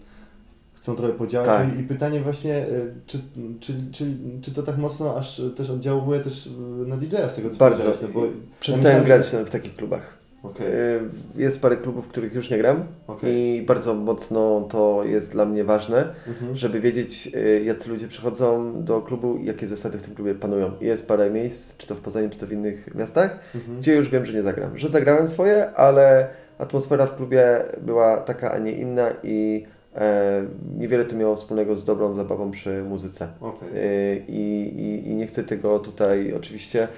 [0.74, 1.76] chcą trochę podziałać Tak.
[1.76, 2.66] I, i pytanie właśnie, e,
[3.06, 3.18] czy,
[3.60, 6.50] czy, czy, czy to tak mocno aż też oddziałuje też e,
[6.88, 7.92] na DJ-a z tego co Bardzo.
[8.02, 8.22] no bo
[8.60, 10.25] Przestałem myślałem, grać w takich klubach.
[10.50, 11.00] Okej, Y,
[11.42, 13.34] Jest parę klubów, w których już nie gram okej.
[13.34, 16.56] i bardzo mocno to jest dla mnie ważne, Mhm.
[16.56, 20.70] żeby wiedzieć, y, jacy ludzie przychodzą do klubu i jakie zasady w tym klubie panują.
[20.80, 23.78] Jest parę miejsc, czy to w Poznaniu, czy to w innych miastach, Mhm.
[23.78, 24.78] gdzie już wiem, że nie zagram.
[24.78, 26.28] Że zagrałem swoje, ale
[26.58, 27.44] atmosfera w klubie
[27.82, 29.66] była taka, a nie inna i
[29.96, 30.44] e,
[30.76, 33.28] niewiele to miało wspólnego z dobrą zabawą przy muzyce.
[33.40, 33.68] Okej.
[33.74, 36.88] E, I, i, I nie chcę tego tutaj oczywiście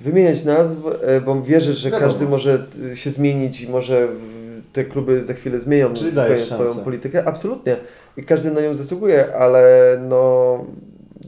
[0.00, 2.06] wymieniać nazw, e, bo wierzę, że Wiadomo.
[2.06, 4.08] każdy może e, się zmienić i może
[4.72, 6.10] te kluby za chwilę zmienią Czyli
[6.46, 7.28] swoją politykę.
[7.28, 7.76] Absolutnie.
[8.16, 10.64] I każdy na nią zasługuje, ale no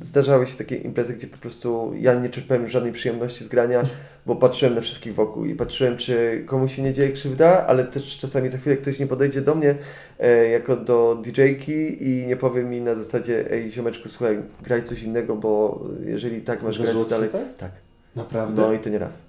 [0.00, 3.82] zdarzały się takie imprezy, gdzie po prostu ja nie czerpałem już żadnej przyjemności z grania,
[4.26, 8.18] bo patrzyłem na wszystkich wokół i patrzyłem, czy komuś się nie dzieje krzywda, ale też
[8.18, 9.74] czasami za chwilę ktoś nie podejdzie do mnie
[10.18, 15.02] e, jako do DJ-ki i nie powie mi na zasadzie, ej ziomeczku, słuchaj, graj coś
[15.02, 17.28] innego, bo jeżeli tak masz Zdarzyło grać dalej...
[17.28, 17.56] tak?
[17.56, 17.87] Tak.
[18.18, 18.62] Naprawdę?
[18.62, 19.22] No i to nie raz.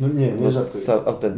[0.00, 0.84] No nie, nie No, żartuję.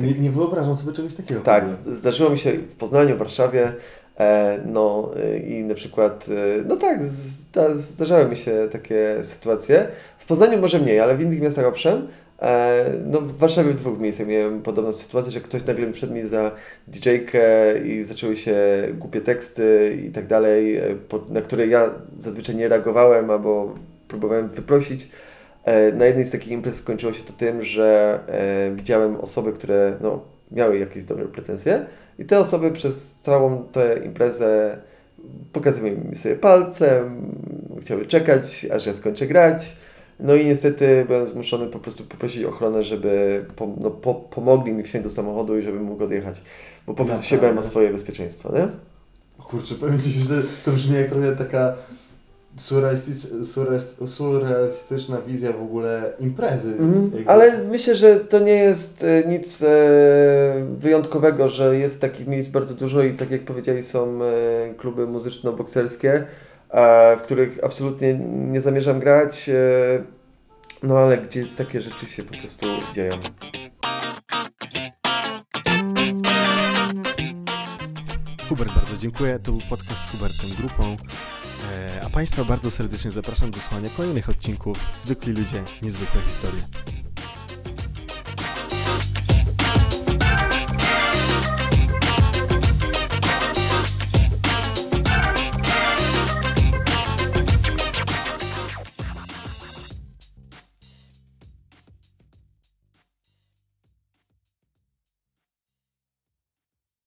[0.06, 1.40] Nie, nie wyobrażam sobie czegoś takiego.
[1.40, 3.72] Tak, zdarzyło mi się w Poznaniu, w Warszawie.
[4.18, 9.88] E, no e, i na przykład, e, no tak, zda, zdarzały mi się takie sytuacje.
[10.18, 12.08] W Poznaniu może mniej, ale w innych miastach owszem.
[13.06, 16.50] No w Warszawie w dwóch miejscach miałem podobną sytuację, że ktoś nagle wszedł mi za
[16.88, 18.56] DJ-kę i zaczęły się
[18.94, 20.80] głupie teksty i tak dalej,
[21.28, 23.74] na które ja zazwyczaj nie reagowałem albo
[24.08, 25.08] próbowałem wyprosić.
[25.66, 29.96] E, Na jednej z takich imprez skończyło się to tym, że e, widziałem osoby, które
[30.00, 31.86] no, miały jakieś dobre pretensje
[32.18, 34.78] i te osoby przez całą tę imprezę
[35.52, 37.32] pokazywały mi sobie palcem,
[37.80, 39.76] chciały czekać, aż ja skończę grać.
[40.20, 44.82] No i niestety byłem zmuszony po prostu poprosić ochronę, żeby po, no, po, pomogli mi
[44.82, 46.42] wsiąść do samochodu i żebym mógł odjechać,
[46.86, 47.54] bo po prostu się Naprawdę?
[47.54, 48.68] bałem o swoje bezpieczeństwo, nie?
[49.44, 51.74] Kurczę, powiem Ci, że to brzmi jak trochę taka
[54.06, 56.68] surrealistyczna wizja w ogóle imprezy.
[56.68, 57.24] Mhm.
[57.26, 59.66] Ale myślę, że to nie jest e, nic e,
[60.78, 66.24] wyjątkowego, że jest takich miejsc bardzo dużo i tak jak powiedzieli, są e, kluby muzyczno-bokserskie,
[67.18, 69.50] w których absolutnie nie zamierzam grać,
[70.82, 73.12] no ale gdzie takie rzeczy się po prostu dzieją.
[78.48, 79.38] Hubert, bardzo dziękuję.
[79.38, 80.96] To był podcast z Hubertem Grupą.
[81.72, 86.62] E, A Państwa bardzo serdecznie zapraszam do słuchania kolejnych odcinków Zwykli ludzie, niezwykłe historie.